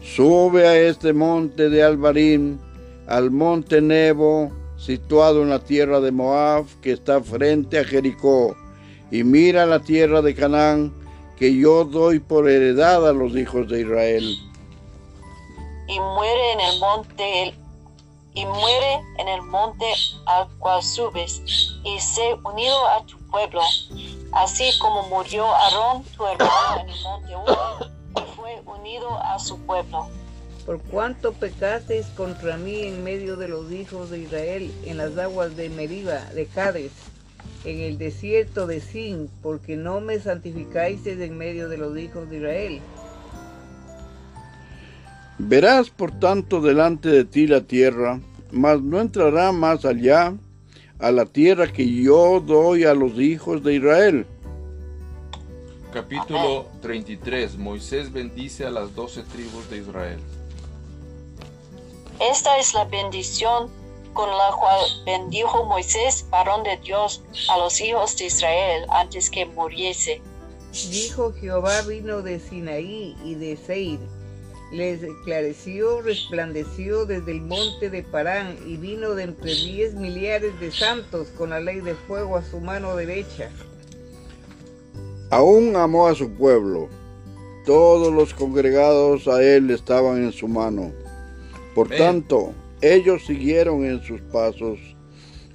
Sube 0.01 0.67
a 0.67 0.77
este 0.77 1.13
monte 1.13 1.69
de 1.69 1.81
Albarín, 1.83 2.59
al 3.07 3.31
monte 3.31 3.81
Nebo, 3.81 4.51
situado 4.77 5.41
en 5.41 5.49
la 5.49 5.59
tierra 5.59 5.99
de 6.01 6.11
Moab, 6.11 6.65
que 6.81 6.91
está 6.91 7.21
frente 7.21 7.79
a 7.79 7.85
Jericó, 7.85 8.55
y 9.11 9.23
mira 9.23 9.65
la 9.65 9.79
tierra 9.79 10.21
de 10.21 10.35
Canaán, 10.35 10.91
que 11.37 11.55
yo 11.55 11.85
doy 11.85 12.19
por 12.19 12.49
heredad 12.49 13.07
a 13.07 13.13
los 13.13 13.35
hijos 13.35 13.69
de 13.69 13.81
Israel. 13.81 14.37
y 15.85 15.99
muere 15.99 16.53
en 16.53 16.59
el 16.61 16.79
monte 16.79 17.43
el- 17.43 17.62
y 18.33 18.45
muere 18.45 19.01
en 19.19 19.27
el 19.27 19.41
monte 19.43 19.85
al 20.25 20.47
cual 20.59 20.81
subes 20.81 21.41
y 21.83 21.99
sé 21.99 22.35
unido 22.43 22.87
a 22.87 23.05
tu 23.05 23.17
pueblo 23.29 23.61
así 24.33 24.71
como 24.79 25.03
murió 25.09 25.45
Aarón 25.45 26.03
tu 26.15 26.25
hermano 26.25 26.81
en 26.81 26.89
el 26.89 27.01
monte 27.03 27.35
Ur, 27.35 27.91
y 28.15 28.35
fue 28.35 28.61
unido 28.65 29.17
a 29.21 29.39
su 29.39 29.59
pueblo 29.65 30.07
por 30.65 30.81
cuanto 30.81 31.33
pecasteis 31.33 32.07
contra 32.07 32.57
mí 32.57 32.83
en 32.83 33.03
medio 33.03 33.35
de 33.35 33.49
los 33.49 33.71
hijos 33.71 34.09
de 34.09 34.19
Israel, 34.19 34.71
en 34.85 34.97
las 34.97 35.17
aguas 35.17 35.57
de 35.57 35.69
Meriba, 35.69 36.19
de 36.33 36.45
Cades, 36.45 36.93
en 37.65 37.81
el 37.81 37.97
desierto 37.97 38.65
de 38.65 38.79
Sin, 38.79 39.29
porque 39.41 39.75
no 39.75 39.99
me 39.99 40.19
santificáis 40.19 41.05
en 41.05 41.37
medio 41.37 41.67
de 41.67 41.77
los 41.77 41.97
hijos 41.97 42.29
de 42.29 42.37
Israel. 42.37 42.81
Verás 45.45 45.89
por 45.89 46.17
tanto 46.19 46.61
delante 46.61 47.09
de 47.09 47.25
ti 47.25 47.47
la 47.47 47.61
tierra, 47.61 48.21
mas 48.51 48.81
no 48.81 49.01
entrará 49.01 49.51
más 49.51 49.83
allá 49.83 50.33
a 50.99 51.11
la 51.11 51.25
tierra 51.25 51.71
que 51.71 51.85
yo 51.85 52.39
doy 52.39 52.85
a 52.85 52.93
los 52.93 53.19
hijos 53.19 53.61
de 53.61 53.73
Israel. 53.75 54.25
Capítulo 55.91 56.67
33. 56.81 57.57
Moisés 57.57 58.13
bendice 58.13 58.65
a 58.65 58.71
las 58.71 58.95
doce 58.95 59.21
tribus 59.23 59.69
de 59.69 59.79
Israel. 59.79 60.19
Esta 62.31 62.57
es 62.57 62.73
la 62.73 62.85
bendición 62.85 63.69
con 64.13 64.29
la 64.29 64.51
cual 64.57 64.79
bendijo 65.05 65.65
Moisés, 65.65 66.25
varón 66.29 66.63
de 66.63 66.77
Dios, 66.77 67.21
a 67.49 67.57
los 67.57 67.81
hijos 67.81 68.15
de 68.15 68.27
Israel 68.27 68.85
antes 68.89 69.29
que 69.29 69.45
muriese. 69.45 70.21
Dijo 70.89 71.33
Jehová 71.33 71.81
vino 71.81 72.21
de 72.21 72.39
Sinaí 72.39 73.17
y 73.25 73.35
de 73.35 73.57
Seir. 73.57 73.99
Les 74.73 75.03
esclareció, 75.03 76.01
resplandeció 76.01 77.05
desde 77.05 77.31
el 77.31 77.41
monte 77.41 77.91
de 77.91 78.01
Parán 78.01 78.57
y 78.65 78.77
vino 78.77 79.13
de 79.13 79.25
entre 79.25 79.53
diez 79.53 79.93
millares 79.93 80.59
de 80.59 80.71
santos 80.71 81.27
con 81.37 81.51
la 81.51 81.59
ley 81.59 81.79
de 81.79 81.93
fuego 81.93 82.37
a 82.37 82.41
su 82.41 82.59
mano 82.59 82.95
derecha. 82.95 83.51
Aún 85.29 85.75
amó 85.75 86.07
a 86.07 86.15
su 86.15 86.31
pueblo. 86.31 86.89
Todos 87.67 88.11
los 88.11 88.33
congregados 88.33 89.27
a 89.27 89.43
él 89.43 89.69
estaban 89.69 90.23
en 90.23 90.31
su 90.31 90.47
mano. 90.47 90.91
Por 91.75 91.89
tanto, 91.89 92.51
ellos 92.81 93.27
siguieron 93.27 93.85
en 93.85 94.01
sus 94.01 94.21
pasos, 94.21 94.79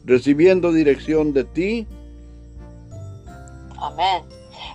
recibiendo 0.05 0.73
dirección 0.73 1.33
de 1.33 1.43
ti. 1.43 1.87
Amén. 3.81 4.23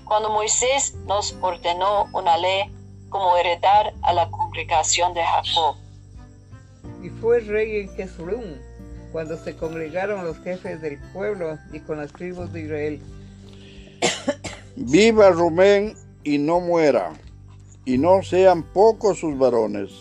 Cuando 0.03 0.29
Moisés 0.29 0.95
nos 1.07 1.33
ordenó 1.39 2.09
una 2.11 2.37
ley 2.37 2.63
como 3.13 3.37
heredar 3.37 3.93
a 4.01 4.11
la 4.11 4.29
congregación 4.31 5.13
de 5.13 5.23
Jacob. 5.23 5.75
Y 7.03 7.09
fue 7.09 7.41
rey 7.41 7.81
en 7.81 7.95
Jesurún, 7.95 8.59
cuando 9.11 9.37
se 9.37 9.55
congregaron 9.55 10.25
los 10.25 10.39
jefes 10.39 10.81
del 10.81 10.97
pueblo 11.13 11.59
y 11.71 11.79
con 11.79 11.99
las 11.99 12.11
tribus 12.11 12.51
de 12.51 12.61
Israel. 12.61 13.01
Viva 14.75 15.29
Rumén 15.29 15.95
y 16.23 16.39
no 16.39 16.59
muera, 16.59 17.13
y 17.85 17.99
no 17.99 18.23
sean 18.23 18.63
pocos 18.63 19.19
sus 19.19 19.37
varones. 19.37 19.91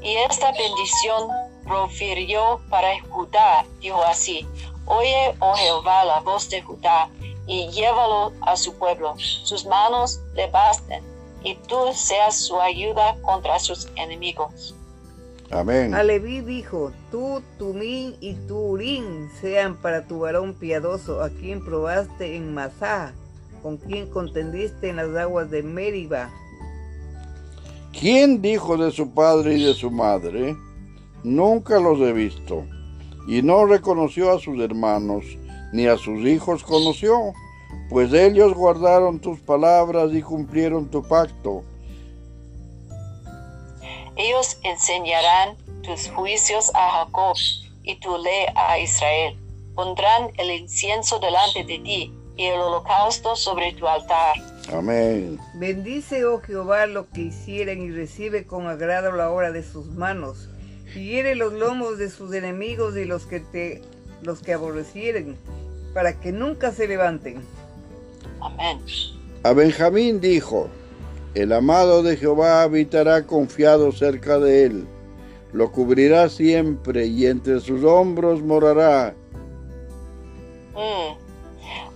Y 0.00 0.14
esta 0.30 0.50
bendición 0.52 1.28
profirió 1.64 2.62
para 2.70 2.88
Judá, 3.10 3.66
dijo 3.80 4.02
así, 4.04 4.48
Oye, 4.86 5.34
oh 5.40 5.54
Jehová, 5.54 6.06
la 6.06 6.20
voz 6.20 6.48
de 6.48 6.62
Judá, 6.62 7.10
y 7.46 7.68
llévalo 7.68 8.32
a 8.40 8.56
su 8.56 8.74
pueblo. 8.78 9.14
Sus 9.18 9.66
manos 9.66 10.20
le 10.34 10.46
basten, 10.50 11.02
y 11.42 11.54
tú 11.68 11.76
seas 11.94 12.36
su 12.36 12.60
ayuda 12.60 13.16
contra 13.22 13.58
sus 13.58 13.88
enemigos. 13.96 14.74
Amén. 15.50 15.94
A 15.94 16.02
Leví 16.02 16.40
dijo, 16.40 16.92
tú, 17.10 17.42
Tumín 17.58 18.16
y 18.20 18.34
tu 18.34 18.56
Urín 18.56 19.30
sean 19.40 19.76
para 19.76 20.06
tu 20.06 20.20
varón 20.20 20.54
piadoso, 20.54 21.22
a 21.22 21.30
quien 21.30 21.64
probaste 21.64 22.36
en 22.36 22.52
Masá, 22.52 23.14
con 23.62 23.78
quien 23.78 24.10
contendiste 24.10 24.90
en 24.90 24.96
las 24.96 25.16
aguas 25.16 25.50
de 25.50 25.62
Meriba. 25.62 26.30
¿Quién 27.98 28.42
dijo 28.42 28.76
de 28.76 28.90
su 28.90 29.10
padre 29.10 29.54
y 29.54 29.64
de 29.64 29.74
su 29.74 29.90
madre? 29.90 30.54
Nunca 31.24 31.80
los 31.80 31.98
he 32.00 32.12
visto. 32.12 32.64
Y 33.26 33.42
no 33.42 33.64
reconoció 33.64 34.30
a 34.32 34.38
sus 34.38 34.60
hermanos, 34.60 35.24
ni 35.72 35.86
a 35.86 35.96
sus 35.96 36.20
hijos 36.20 36.62
conoció, 36.62 37.32
pues 37.88 38.12
ellos 38.12 38.54
guardaron 38.54 39.18
tus 39.18 39.40
palabras 39.40 40.12
y 40.12 40.22
cumplieron 40.22 40.90
tu 40.90 41.02
pacto. 41.02 41.64
Ellos 44.16 44.58
enseñarán 44.64 45.56
tus 45.82 46.08
juicios 46.08 46.70
a 46.74 47.04
Jacob 47.04 47.36
y 47.84 47.94
tu 48.00 48.18
ley 48.18 48.46
a 48.54 48.78
Israel. 48.78 49.38
Pondrán 49.74 50.30
el 50.38 50.50
incienso 50.50 51.18
delante 51.20 51.64
de 51.64 51.78
ti 51.78 52.12
y 52.36 52.44
el 52.44 52.60
holocausto 52.60 53.36
sobre 53.36 53.72
tu 53.74 53.86
altar. 53.86 54.36
Amén. 54.72 55.38
Bendice, 55.54 56.24
oh 56.24 56.40
Jehová, 56.40 56.86
lo 56.86 57.08
que 57.08 57.22
hicieren 57.22 57.82
y 57.82 57.90
recibe 57.90 58.44
con 58.44 58.66
agrado 58.66 59.12
la 59.12 59.30
obra 59.30 59.50
de 59.50 59.62
sus 59.62 59.86
manos. 59.86 60.48
Y 60.94 61.10
hiere 61.10 61.34
los 61.34 61.52
lomos 61.52 61.98
de 61.98 62.10
sus 62.10 62.32
enemigos 62.34 62.96
y 62.96 63.04
los 63.04 63.24
que 63.24 63.40
te 63.40 63.82
los 64.22 64.40
que 64.40 64.52
aborrecieren, 64.52 65.38
para 65.94 66.18
que 66.18 66.32
nunca 66.32 66.72
se 66.72 66.86
levanten. 66.86 67.44
Amén. 68.40 68.80
A 69.42 69.52
Benjamín 69.52 70.20
dijo, 70.20 70.68
el 71.34 71.52
amado 71.52 72.02
de 72.02 72.16
Jehová 72.16 72.62
habitará 72.62 73.26
confiado 73.26 73.92
cerca 73.92 74.38
de 74.38 74.64
él, 74.66 74.88
lo 75.52 75.70
cubrirá 75.72 76.28
siempre 76.28 77.06
y 77.06 77.26
entre 77.26 77.60
sus 77.60 77.84
hombros 77.84 78.42
morará. 78.42 79.14
Mm. 80.74 81.16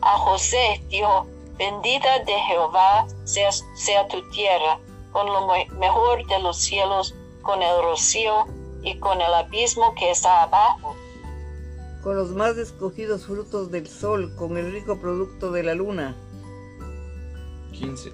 A 0.01 0.19
José 0.19 0.83
dijo, 0.89 1.27
bendita 1.59 2.19
de 2.25 2.33
Jehová 2.49 3.07
sea, 3.25 3.51
sea 3.53 4.09
tu 4.09 4.29
tierra, 4.31 4.79
con 5.13 5.27
lo 5.27 5.47
me- 5.47 5.69
mejor 5.79 6.27
de 6.27 6.39
los 6.41 6.57
cielos, 6.59 7.15
con 7.43 7.63
el 7.63 7.83
rocío 7.83 8.47
y 8.83 8.99
con 8.99 9.21
el 9.21 9.33
abismo 9.35 9.95
que 9.95 10.11
está 10.11 10.43
abajo. 10.45 10.97
Con 12.03 12.17
los 12.17 12.31
más 12.31 12.57
escogidos 12.57 13.27
frutos 13.27 13.71
del 13.71 13.87
sol, 13.87 14.35
con 14.37 14.57
el 14.57 14.73
rico 14.73 14.99
producto 14.99 15.53
de 15.53 15.63
la 15.63 15.75
luna. 15.75 16.17
15. 17.73 18.13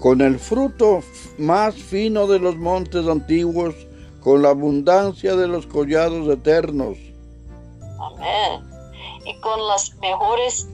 con 0.00 0.22
el 0.22 0.38
fruto 0.38 1.00
más 1.38 1.74
fino 1.74 2.26
de 2.26 2.38
los 2.38 2.56
montes 2.56 3.06
antiguos, 3.06 3.74
con 4.20 4.42
la 4.42 4.50
abundancia 4.50 5.36
de 5.36 5.46
los 5.46 5.66
collados 5.66 6.26
eternos. 6.28 6.96
Amén. 8.00 8.62
Y 9.26 9.38
con 9.40 9.66
las 9.68 9.94
mejores 9.96 10.66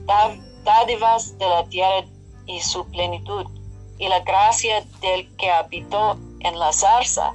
dádivas 0.63 1.37
de 1.37 1.45
la 1.45 1.67
tierra 1.67 2.05
y 2.45 2.59
su 2.61 2.85
plenitud, 2.87 3.45
y 3.97 4.07
la 4.07 4.21
gracia 4.21 4.85
del 5.01 5.27
que 5.35 5.49
habitó 5.49 6.17
en 6.39 6.57
la 6.57 6.71
zarza, 6.71 7.33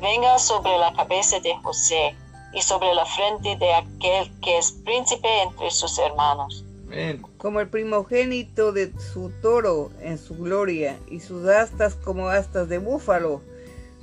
venga 0.00 0.38
sobre 0.38 0.78
la 0.78 0.92
cabeza 0.94 1.40
de 1.40 1.56
José 1.62 2.14
y 2.54 2.62
sobre 2.62 2.94
la 2.94 3.04
frente 3.04 3.56
de 3.56 3.74
aquel 3.74 4.40
que 4.40 4.58
es 4.58 4.72
príncipe 4.84 5.28
entre 5.42 5.70
sus 5.70 5.98
hermanos. 5.98 6.64
Amén. 6.86 7.22
como 7.38 7.60
el 7.60 7.68
primogénito 7.68 8.72
de 8.72 8.92
su 9.12 9.30
toro 9.42 9.90
en 10.00 10.16
su 10.16 10.36
gloria, 10.36 10.96
y 11.08 11.20
sus 11.20 11.46
astas 11.48 11.94
como 11.96 12.28
astas 12.28 12.68
de 12.68 12.78
búfalo. 12.78 13.40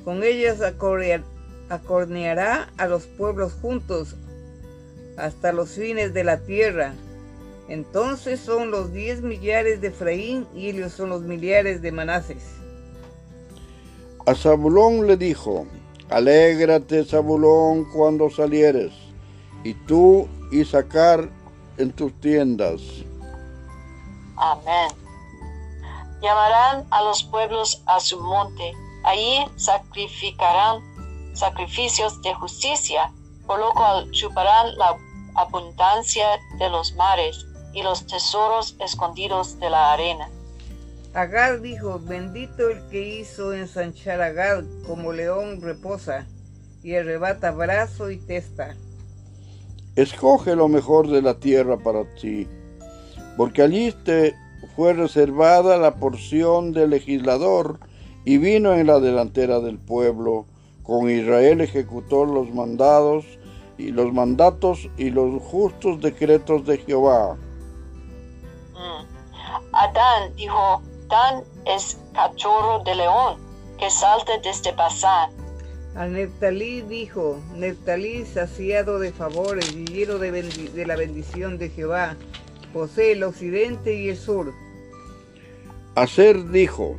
Con 0.03 0.23
ellas 0.23 0.61
acorneará 1.69 2.69
a 2.77 2.87
los 2.87 3.05
pueblos 3.05 3.53
juntos 3.61 4.15
hasta 5.17 5.51
los 5.53 5.69
fines 5.71 6.13
de 6.13 6.23
la 6.23 6.39
tierra. 6.39 6.93
Entonces 7.67 8.39
son 8.39 8.71
los 8.71 8.91
diez 8.91 9.21
millares 9.21 9.79
de 9.79 9.87
Efraín 9.87 10.45
y 10.53 10.69
ellos 10.69 10.91
son 10.91 11.09
los 11.09 11.21
millares 11.21 11.81
de 11.81 11.91
Manases. 11.91 12.43
A 14.25 14.35
Zabulón 14.35 15.07
le 15.07 15.15
dijo, 15.17 15.65
Alégrate, 16.11 17.05
Zabulón, 17.05 17.85
cuando 17.85 18.29
salieres, 18.29 18.91
y 19.63 19.73
tú, 19.73 20.27
Isaacar, 20.51 21.29
en 21.77 21.93
tus 21.93 22.11
tiendas. 22.19 22.81
Amén. 24.35 24.91
Llamarán 26.21 26.85
a 26.91 27.01
los 27.03 27.23
pueblos 27.23 27.81
a 27.85 28.01
su 28.01 28.19
monte, 28.19 28.73
allí 29.05 29.45
sacrificarán 29.55 30.81
sacrificios 31.33 32.21
de 32.21 32.33
justicia, 32.33 33.11
por 33.47 33.59
lo 33.59 33.71
cual 33.71 34.11
chuparán 34.11 34.77
la 34.77 34.97
abundancia 35.35 36.27
de 36.57 36.69
los 36.69 36.93
mares 36.95 37.45
y 37.73 37.83
los 37.83 38.05
tesoros 38.05 38.75
escondidos 38.79 39.57
de 39.59 39.69
la 39.69 39.93
arena. 39.93 40.29
Agad 41.13 41.59
dijo, 41.59 41.99
bendito 41.99 42.69
el 42.69 42.87
que 42.87 43.19
hizo 43.19 43.53
ensanchar 43.53 44.21
a 44.21 44.31
Gad 44.31 44.63
como 44.87 45.11
león 45.11 45.59
reposa, 45.61 46.25
y 46.83 46.95
arrebata 46.95 47.51
brazo 47.51 48.09
y 48.11 48.17
testa. 48.17 48.75
Escoge 49.95 50.55
lo 50.55 50.67
mejor 50.67 51.09
de 51.09 51.21
la 51.21 51.33
tierra 51.35 51.77
para 51.77 52.05
ti, 52.15 52.47
porque 53.35 53.61
allí 53.61 53.91
te 54.05 54.33
fue 54.75 54.93
reservada 54.93 55.77
la 55.77 55.95
porción 55.95 56.71
del 56.71 56.91
legislador 56.91 57.79
y 58.23 58.37
vino 58.37 58.73
en 58.73 58.87
la 58.87 58.99
delantera 58.99 59.59
del 59.59 59.77
pueblo. 59.77 60.45
Con 60.83 61.09
Israel 61.09 61.61
ejecutó 61.61 62.25
los 62.25 62.53
mandados 62.53 63.25
y 63.77 63.91
los 63.91 64.13
mandatos 64.13 64.89
y 64.97 65.09
los 65.09 65.41
justos 65.43 66.01
decretos 66.01 66.65
de 66.65 66.77
Jehová. 66.77 67.35
Mm. 68.73 69.21
Adán 69.73 70.35
dijo, 70.35 70.81
Es 71.65 71.97
cachorro 72.13 72.83
de 72.85 72.95
león 72.95 73.37
que 73.77 73.89
salta 73.89 74.31
desde 74.43 74.71
Basán. 74.71 75.29
A 75.95 76.05
Neftalí 76.05 76.81
dijo, 76.81 77.37
Neftalí 77.55 78.25
saciado 78.25 78.97
de 78.97 79.11
favores 79.11 79.71
y 79.73 79.83
lleno 79.85 80.19
de, 80.19 80.31
de 80.31 80.85
la 80.85 80.95
bendición 80.95 81.57
de 81.57 81.69
Jehová, 81.69 82.15
posee 82.73 83.11
el 83.11 83.23
occidente 83.23 83.93
y 83.93 84.09
el 84.09 84.17
sur. 84.17 84.53
Aser 85.95 86.49
dijo, 86.49 86.97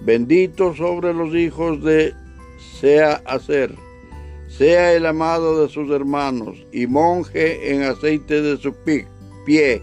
Bendito 0.00 0.74
sobre 0.74 1.14
los 1.14 1.32
hijos 1.32 1.80
de 1.84 2.12
sea 2.80 3.22
hacer, 3.24 3.72
sea 4.48 4.94
el 4.94 5.06
amado 5.06 5.62
de 5.62 5.68
sus 5.68 5.88
hermanos 5.92 6.56
y 6.72 6.88
monje 6.88 7.72
en 7.72 7.84
aceite 7.84 8.42
de 8.42 8.56
su 8.56 8.74
pi- 8.74 9.06
pie. 9.46 9.80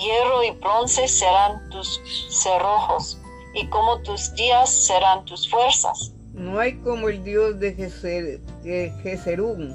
Hierro 0.00 0.42
y 0.44 0.50
bronce 0.58 1.06
serán 1.08 1.68
tus 1.70 2.00
cerrojos, 2.30 3.20
y 3.54 3.66
como 3.68 4.00
tus 4.02 4.32
días 4.34 4.70
serán 4.70 5.24
tus 5.26 5.48
fuerzas. 5.48 6.12
No 6.32 6.58
hay 6.58 6.74
como 6.78 7.08
el 7.08 7.22
Dios 7.22 7.58
de 7.60 7.76
Geser- 7.76 8.40
de 8.62 8.92
Geserún, 9.02 9.74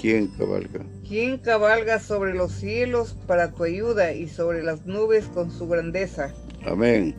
¿Quién 0.00 0.28
cabalga? 0.38 0.84
quien 1.08 1.38
cabalga 1.38 1.98
sobre 1.98 2.34
los 2.34 2.52
cielos 2.52 3.16
para 3.26 3.52
tu 3.52 3.64
ayuda 3.64 4.12
y 4.12 4.28
sobre 4.28 4.62
las 4.62 4.84
nubes 4.86 5.26
con 5.28 5.50
su 5.50 5.66
grandeza. 5.68 6.32
Amén. 6.66 7.14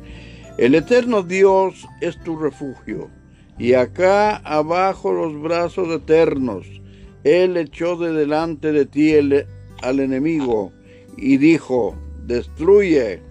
El 0.58 0.76
eterno 0.76 1.22
Dios 1.24 1.86
es 2.01 2.22
tu 2.24 2.38
refugio, 2.38 3.10
y 3.58 3.74
acá 3.74 4.38
abajo 4.38 5.12
los 5.12 5.39
brazos 5.41 5.88
eternos. 5.89 6.66
Él 7.24 7.58
echó 7.58 7.95
de 7.97 8.12
delante 8.14 8.72
de 8.72 8.86
ti 8.86 9.14
el- 9.14 9.47
al 9.86 9.99
enemigo 9.99 10.71
y 11.17 11.38
dijo, 11.38 11.95
destruye. 12.25 13.21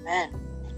Amén. 0.00 0.30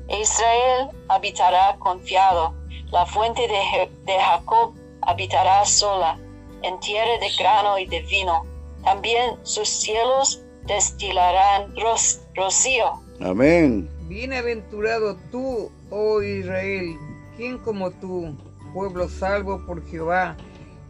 Israel 0.08 0.88
habitará 1.08 1.76
confiado, 1.78 2.54
la 2.90 3.06
fuente 3.06 3.42
de, 3.42 3.54
Je- 3.54 3.90
de 4.04 4.18
Jacob 4.20 4.74
habitará 5.02 5.64
sola, 5.64 6.18
en 6.62 6.78
tierra 6.80 7.18
de 7.20 7.28
grano 7.38 7.78
y 7.78 7.86
de 7.86 8.00
vino. 8.02 8.44
También 8.84 9.36
sus 9.42 9.68
cielos 9.68 10.42
destilarán 10.66 11.74
ro- 11.76 11.94
rocío. 12.34 13.00
Amén. 13.20 13.88
Bienaventurado 14.08 15.16
tú, 15.30 15.70
oh 15.90 16.20
Israel, 16.22 16.96
quien 17.36 17.58
como 17.58 17.90
tú, 17.90 18.36
pueblo 18.74 19.08
salvo 19.08 19.64
por 19.66 19.86
Jehová, 19.88 20.36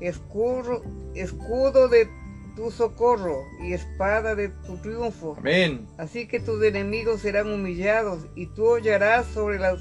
escudo, 0.00 0.82
escudo 1.14 1.88
de 1.88 2.08
tu 2.54 2.70
socorro 2.70 3.44
y 3.60 3.72
espada 3.72 4.34
de 4.34 4.48
tu 4.48 4.76
triunfo. 4.78 5.34
Amén. 5.38 5.88
Así 5.98 6.26
que 6.26 6.40
tus 6.40 6.62
enemigos 6.62 7.20
serán 7.20 7.50
humillados 7.50 8.20
y 8.34 8.46
tú 8.46 8.66
hollarás 8.66 9.26
sobre 9.26 9.58
las 9.58 9.80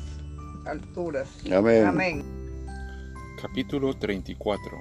alturas. 0.65 1.27
Amén. 1.51 1.85
Amén. 1.85 2.41
Capítulo 3.41 3.93
34. 3.97 4.71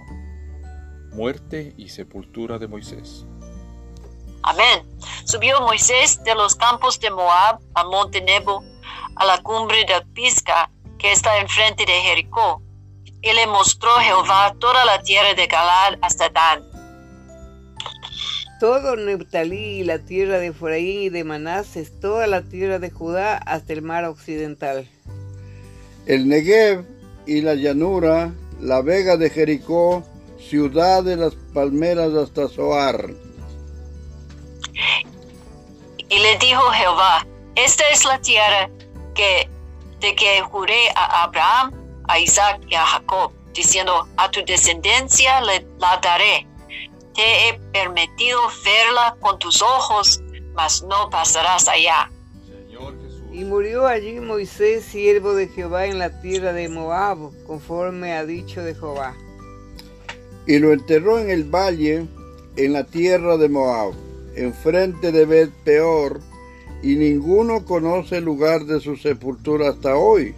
Muerte 1.13 1.75
y 1.77 1.89
sepultura 1.89 2.59
de 2.59 2.69
Moisés. 2.69 3.27
Amén. 4.43 4.87
Subió 5.25 5.61
Moisés 5.61 6.23
de 6.25 6.35
los 6.35 6.55
campos 6.55 6.99
de 7.01 7.11
Moab 7.11 7.61
al 7.75 7.89
monte 7.89 8.21
Nebo, 8.21 8.63
a 9.17 9.25
la 9.25 9.43
cumbre 9.43 9.85
de 9.85 10.01
Pisga, 10.13 10.71
que 10.99 11.13
está 11.13 11.39
enfrente 11.39 11.85
de 11.85 11.93
Jericó. 11.93 12.63
Y 13.23 13.33
le 13.33 13.47
mostró 13.47 13.91
Jehová 13.97 14.55
toda 14.59 14.85
la 14.85 15.03
tierra 15.03 15.35
de 15.35 15.47
Galad 15.47 15.99
hasta 16.01 16.31
Dan. 16.31 16.70
Todo 18.61 18.95
Neftalí 18.95 19.81
y 19.81 19.85
la 19.85 20.01
tierra 20.01 20.39
de 20.39 20.49
Efraín 20.49 21.01
y 21.05 21.09
de 21.09 21.25
Manases, 21.25 21.99
toda 21.99 22.27
la 22.27 22.43
tierra 22.43 22.79
de 22.79 22.91
Judá 22.91 23.39
hasta 23.39 23.73
el 23.73 23.81
mar 23.81 24.05
occidental. 24.05 24.87
El 26.05 26.29
Negev 26.29 26.85
y 27.27 27.41
la 27.41 27.55
llanura, 27.55 28.35
la 28.61 28.83
vega 28.83 29.17
de 29.17 29.31
Jericó, 29.31 30.05
ciudad 30.39 31.03
de 31.03 31.17
las 31.17 31.35
palmeras 31.55 32.13
hasta 32.13 32.49
Zoar. 32.49 33.15
Y 36.11 36.19
le 36.19 36.39
dijo 36.39 36.61
Jehová, 36.73 37.27
esta 37.55 37.85
es 37.91 38.05
la 38.05 38.21
tierra 38.21 38.69
que, 39.15 39.49
de 40.01 40.15
que 40.15 40.43
juré 40.43 40.91
a 40.97 41.23
Abraham, 41.23 41.73
a 42.09 42.19
Isaac 42.19 42.61
y 42.69 42.75
a 42.75 42.85
Jacob, 42.85 43.33
diciendo, 43.55 44.07
a 44.19 44.31
tu 44.31 44.45
descendencia 44.45 45.41
le, 45.41 45.67
la 45.79 45.99
daré. 46.03 46.50
Te 47.21 47.49
he 47.51 47.61
permitido 47.75 48.41
verla 48.65 49.15
con 49.21 49.39
tus 49.39 49.61
ojos, 49.61 50.23
mas 50.55 50.83
no 50.85 51.11
pasarás 51.11 51.69
allá. 51.69 52.11
Y 53.31 53.45
murió 53.45 53.87
allí 53.87 54.21
Moisés, 54.21 54.87
siervo 54.87 55.35
de 55.35 55.49
Jehová, 55.49 55.85
en 55.85 55.99
la 55.99 56.23
tierra 56.23 56.55
de 56.55 56.71
Moab, 56.71 57.19
conforme 57.47 58.15
ha 58.15 58.25
dicho 58.25 58.63
de 58.63 58.75
Jehová. 58.75 59.15
y 60.47 60.61
lo 60.61 60.73
enterró 60.73 61.19
en 61.19 61.29
el 61.29 61.45
valle, 61.45 62.07
en 62.57 62.73
la 62.73 62.85
tierra 62.85 63.37
de 63.37 63.51
Moab, 63.51 63.93
enfrente 64.35 65.13
de 65.13 65.27
Bet 65.27 65.51
Peor, 65.63 66.23
y 66.83 66.97
ninguno 66.97 67.67
conoce 67.67 68.17
el 68.17 68.25
lugar 68.25 68.65
de 68.65 68.81
su 68.81 68.97
sepultura 68.97 69.69
hasta 69.69 69.95
hoy. 69.95 70.35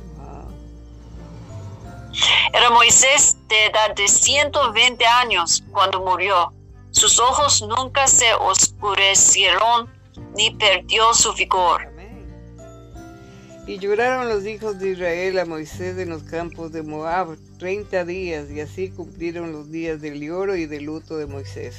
Era 2.52 2.70
Moisés 2.70 3.36
de 3.48 3.66
edad 3.66 3.94
de 3.94 4.08
120 4.08 5.06
años 5.06 5.62
cuando 5.70 6.00
murió. 6.00 6.52
Sus 6.92 7.18
ojos 7.18 7.66
nunca 7.68 8.06
se 8.06 8.26
oscurecieron 8.34 9.88
ni 10.36 10.54
perdió 10.54 11.12
su 11.14 11.32
vigor. 11.34 11.82
Y 13.66 13.78
lloraron 13.78 14.28
los 14.28 14.46
hijos 14.46 14.78
de 14.78 14.90
Israel 14.90 15.38
a 15.38 15.44
Moisés 15.44 15.96
en 15.98 16.10
los 16.10 16.22
campos 16.22 16.72
de 16.72 16.82
Moab 16.82 17.36
treinta 17.58 18.04
días, 18.04 18.50
y 18.50 18.60
así 18.60 18.90
cumplieron 18.90 19.52
los 19.52 19.70
días 19.70 20.00
del 20.00 20.20
lloro 20.20 20.56
y 20.56 20.66
del 20.66 20.84
luto 20.84 21.16
de 21.16 21.26
Moisés. 21.26 21.76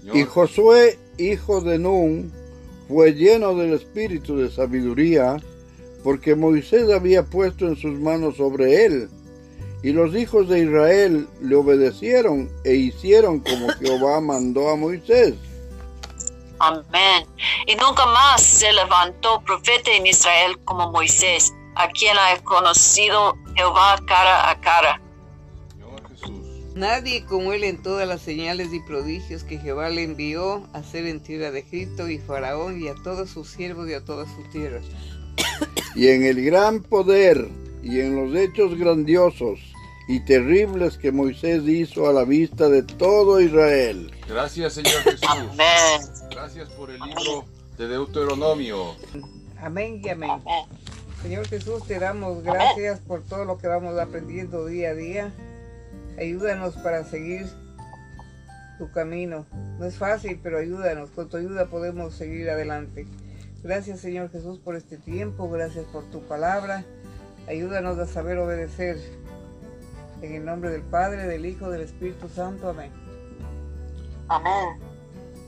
Señor. 0.00 0.16
Y 0.16 0.24
Josué, 0.24 0.98
hijo 1.18 1.60
de 1.62 1.78
Nun, 1.78 2.30
fue 2.86 3.14
lleno 3.14 3.54
del 3.54 3.72
espíritu 3.72 4.36
de 4.36 4.50
sabiduría, 4.50 5.38
porque 6.02 6.34
Moisés 6.34 6.90
había 6.90 7.24
puesto 7.24 7.66
en 7.66 7.76
sus 7.76 7.98
manos 7.98 8.36
sobre 8.36 8.84
él. 8.84 9.08
Y 9.84 9.92
los 9.92 10.16
hijos 10.16 10.48
de 10.48 10.60
Israel 10.60 11.28
le 11.42 11.56
obedecieron 11.56 12.50
e 12.64 12.74
hicieron 12.74 13.40
como 13.40 13.68
Jehová 13.80 14.18
mandó 14.18 14.70
a 14.70 14.76
Moisés. 14.76 15.34
Amén. 16.58 17.26
Y 17.66 17.76
nunca 17.76 18.06
más 18.06 18.42
se 18.42 18.72
levantó 18.72 19.42
profeta 19.42 19.90
en 19.90 20.06
Israel 20.06 20.58
como 20.64 20.90
Moisés, 20.90 21.52
a 21.74 21.86
quien 21.88 22.16
ha 22.16 22.42
conocido 22.44 23.36
Jehová 23.56 24.00
cara 24.06 24.48
a 24.48 24.58
cara. 24.58 25.02
Nadie 26.74 27.26
como 27.26 27.52
él 27.52 27.62
en 27.62 27.82
todas 27.82 28.08
las 28.08 28.22
señales 28.22 28.72
y 28.72 28.80
prodigios 28.80 29.44
que 29.44 29.58
Jehová 29.58 29.90
le 29.90 30.04
envió 30.04 30.66
a 30.72 30.78
hacer 30.78 31.04
en 31.04 31.22
tierra 31.22 31.50
de 31.50 31.58
Egipto 31.58 32.08
y 32.08 32.18
Faraón 32.18 32.82
y 32.82 32.88
a 32.88 32.94
todos 32.94 33.28
sus 33.28 33.48
siervos 33.48 33.86
y 33.90 33.92
a 33.92 34.02
toda 34.02 34.24
su 34.24 34.42
tierra. 34.50 34.80
y 35.94 36.08
en 36.08 36.22
el 36.24 36.42
gran 36.42 36.80
poder 36.80 37.50
y 37.82 38.00
en 38.00 38.16
los 38.16 38.34
hechos 38.34 38.78
grandiosos 38.78 39.73
y 40.06 40.20
terribles 40.20 40.98
que 40.98 41.12
Moisés 41.12 41.62
hizo 41.66 42.08
a 42.08 42.12
la 42.12 42.24
vista 42.24 42.68
de 42.68 42.82
todo 42.82 43.40
Israel. 43.40 44.12
Gracias, 44.28 44.74
Señor 44.74 45.02
Jesús. 45.02 45.28
Amén. 45.28 46.00
Gracias 46.30 46.68
por 46.70 46.90
el 46.90 47.00
libro 47.00 47.44
de 47.78 47.88
Deuteronomio. 47.88 48.94
Amén 49.60 50.00
y 50.04 50.08
amén. 50.10 50.30
Amén. 50.30 50.64
Señor 51.22 51.46
Jesús, 51.48 51.86
te 51.86 51.98
damos 51.98 52.42
gracias 52.42 53.00
por 53.00 53.22
todo 53.22 53.46
lo 53.46 53.56
que 53.56 53.66
vamos 53.66 53.98
aprendiendo 53.98 54.66
día 54.66 54.90
a 54.90 54.94
día. 54.94 55.32
Ayúdanos 56.18 56.74
para 56.76 57.02
seguir 57.04 57.46
tu 58.78 58.90
camino. 58.92 59.46
No 59.78 59.86
es 59.86 59.96
fácil, 59.96 60.38
pero 60.42 60.58
ayúdanos. 60.58 61.10
Con 61.10 61.30
tu 61.30 61.38
ayuda 61.38 61.66
podemos 61.66 62.14
seguir 62.14 62.50
adelante. 62.50 63.06
Gracias, 63.62 64.00
Señor 64.00 64.30
Jesús, 64.30 64.58
por 64.58 64.76
este 64.76 64.98
tiempo. 64.98 65.48
Gracias 65.48 65.86
por 65.86 66.04
tu 66.10 66.20
palabra. 66.20 66.84
Ayúdanos 67.48 67.98
a 67.98 68.06
saber 68.06 68.36
obedecer. 68.36 68.98
En 70.22 70.34
el 70.34 70.44
nombre 70.44 70.70
del 70.70 70.82
Padre, 70.82 71.26
del 71.26 71.44
Hijo, 71.46 71.70
del 71.70 71.82
Espíritu 71.82 72.28
Santo. 72.28 72.68
Amén. 72.70 72.90
Amén. 74.28 74.78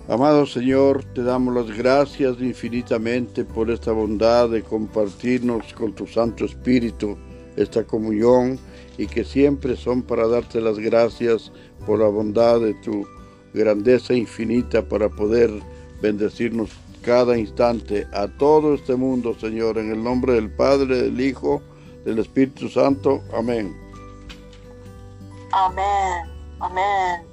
Amado 0.08 0.46
Señor, 0.46 1.02
te 1.14 1.24
damos 1.24 1.52
las 1.52 1.76
gracias 1.76 2.36
infinitamente 2.40 3.44
por 3.44 3.70
esta 3.70 3.90
bondad 3.90 4.50
de 4.50 4.62
compartirnos 4.62 5.72
con 5.74 5.94
tu 5.94 6.06
Santo 6.06 6.44
Espíritu 6.44 7.16
esta 7.56 7.82
comunión 7.82 8.56
y 8.98 9.06
que 9.06 9.24
siempre 9.24 9.74
son 9.76 10.02
para 10.02 10.28
darte 10.28 10.60
las 10.60 10.78
gracias 10.78 11.50
por 11.84 11.98
la 11.98 12.06
bondad 12.06 12.60
de 12.60 12.74
tu 12.74 13.04
grandeza 13.52 14.14
infinita 14.14 14.82
para 14.82 15.08
poder 15.08 15.50
bendecirnos 16.00 16.70
cada 17.02 17.38
instante 17.38 18.06
a 18.12 18.28
todo 18.28 18.74
este 18.74 18.94
mundo, 18.96 19.34
Señor, 19.38 19.78
en 19.78 19.90
el 19.90 20.02
nombre 20.02 20.34
del 20.34 20.50
Padre, 20.50 21.02
del 21.02 21.20
Hijo, 21.20 21.62
del 22.04 22.18
Espíritu 22.18 22.68
Santo. 22.68 23.22
Amén. 23.32 23.85
Amén. 25.56 26.30
Amén. 26.60 27.26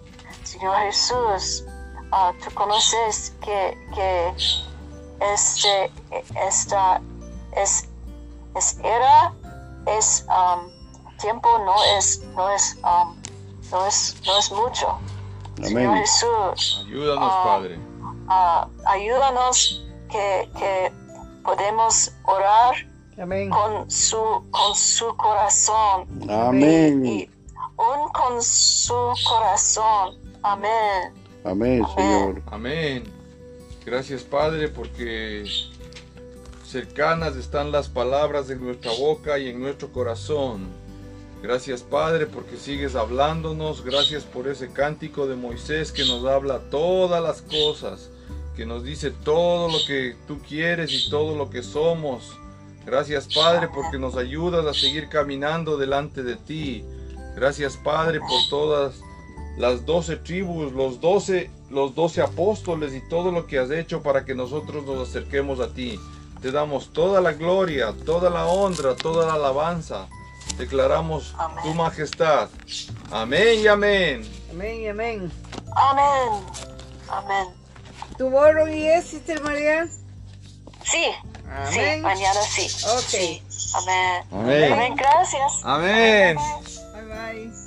Señor 0.44 0.76
Jesús, 0.78 1.66
ah, 2.12 2.32
tú 2.44 2.54
conoces 2.56 3.34
que, 3.42 3.78
que 3.94 4.34
este, 5.34 5.92
esta 6.48 7.02
es, 7.56 7.88
es 8.56 8.78
era, 8.84 9.34
es 9.88 10.26
um, 10.30 10.70
tiempo, 11.20 11.50
no 11.66 11.76
es, 11.98 12.22
no 12.36 12.50
es, 12.50 12.78
um, 12.84 13.16
no 13.72 13.86
es, 13.86 14.16
no 14.26 14.40
es 14.40 14.52
mucho. 14.52 14.98
Señor 15.62 15.88
Amén. 15.88 15.98
Jesús, 16.02 16.86
Ayúdanos, 16.88 17.30
Ah. 17.32 17.44
Padre. 17.46 17.80
ah, 18.30 18.68
ayúdanos 18.86 19.86
que, 20.10 20.50
que 20.58 20.92
podemos 21.44 22.12
orar 22.24 22.76
Amén. 23.22 23.50
con 23.50 23.90
su, 23.92 24.18
con 24.52 24.76
su 24.76 25.16
corazón. 25.18 26.08
Amén. 26.30 27.06
Y 27.06 27.30
un 27.78 28.10
con 28.12 28.42
su 28.42 29.14
corazón. 29.28 30.18
Amén. 30.44 31.14
Amén, 31.44 31.84
Señor. 31.96 32.42
Amén. 32.48 33.04
Gracias 33.86 34.24
Padre 34.24 34.70
porque 34.70 35.44
cercanas 36.66 37.36
están 37.36 37.72
las 37.72 37.90
palabras 37.90 38.48
de 38.48 38.56
nuestra 38.56 38.92
boca 38.94 39.38
y 39.38 39.50
en 39.50 39.62
nuestro 39.62 39.92
corazón. 39.92 40.68
Gracias 41.42 41.82
Padre 41.82 42.26
porque 42.26 42.56
sigues 42.56 42.96
hablándonos. 42.96 43.84
Gracias 43.84 44.24
por 44.24 44.48
ese 44.48 44.72
cántico 44.72 45.28
de 45.28 45.36
Moisés 45.36 45.92
que 45.92 46.06
nos 46.06 46.26
habla 46.26 46.60
todas 46.70 47.22
las 47.22 47.42
cosas, 47.42 48.10
que 48.56 48.66
nos 48.66 48.86
dice 48.86 49.12
todo 49.12 49.68
lo 49.70 49.86
que 49.86 50.16
tú 50.28 50.40
quieres 50.40 50.94
y 50.94 51.10
todo 51.10 51.36
lo 51.36 51.50
que 51.50 51.62
somos. 51.62 52.38
Gracias 52.86 53.28
Padre 53.34 53.68
porque 53.68 54.00
nos 54.00 54.16
ayudas 54.16 54.66
a 54.66 54.74
seguir 54.74 55.10
caminando 55.10 55.78
delante 55.78 56.24
de 56.24 56.38
ti. 56.38 56.86
Gracias 57.36 57.78
Padre 57.78 58.20
por 58.20 58.50
todas 58.50 58.96
las 59.58 59.86
doce 59.86 60.16
tribus, 60.18 60.72
los 60.74 61.00
doce, 61.00 61.52
los 61.70 61.94
doce 61.96 62.22
apóstoles 62.22 62.94
y 62.94 63.02
todo 63.02 63.32
lo 63.32 63.46
que 63.46 63.60
has 63.60 63.72
hecho 63.72 64.02
para 64.02 64.26
que 64.26 64.36
nosotros 64.36 64.86
nos 64.86 65.08
acerquemos 65.10 65.60
a 65.60 65.74
ti. 65.74 66.00
Te 66.42 66.52
damos 66.52 66.92
toda 66.92 67.22
la 67.22 67.34
gloria, 67.34 67.94
toda 68.06 68.30
la 68.30 68.46
honra, 68.48 68.96
toda 68.96 69.26
la 69.28 69.34
alabanza. 69.36 70.08
Declaramos 70.58 71.34
Amén. 71.38 71.64
tu 71.64 71.74
majestad. 71.74 72.50
Amén 73.12 73.60
y 73.62 73.68
amén. 73.68 74.30
Amén 74.52 74.82
y 74.82 74.88
amén. 74.88 75.32
Amén. 75.76 76.44
Amén. 77.10 77.48
¿Tomorrow 78.18 78.68
yes, 78.68 79.06
Sister 79.06 79.42
María? 79.42 79.88
Sí. 80.84 81.06
Sí, 81.72 82.02
mañana 82.02 82.42
sí. 82.42 82.68
Ok. 82.88 83.02
Sí. 83.02 83.44
Amén. 83.76 84.24
Amén. 84.32 84.74
Amén. 84.74 84.96
Gracias. 84.96 85.62
Amén. 85.64 86.38
vai. 87.14 87.63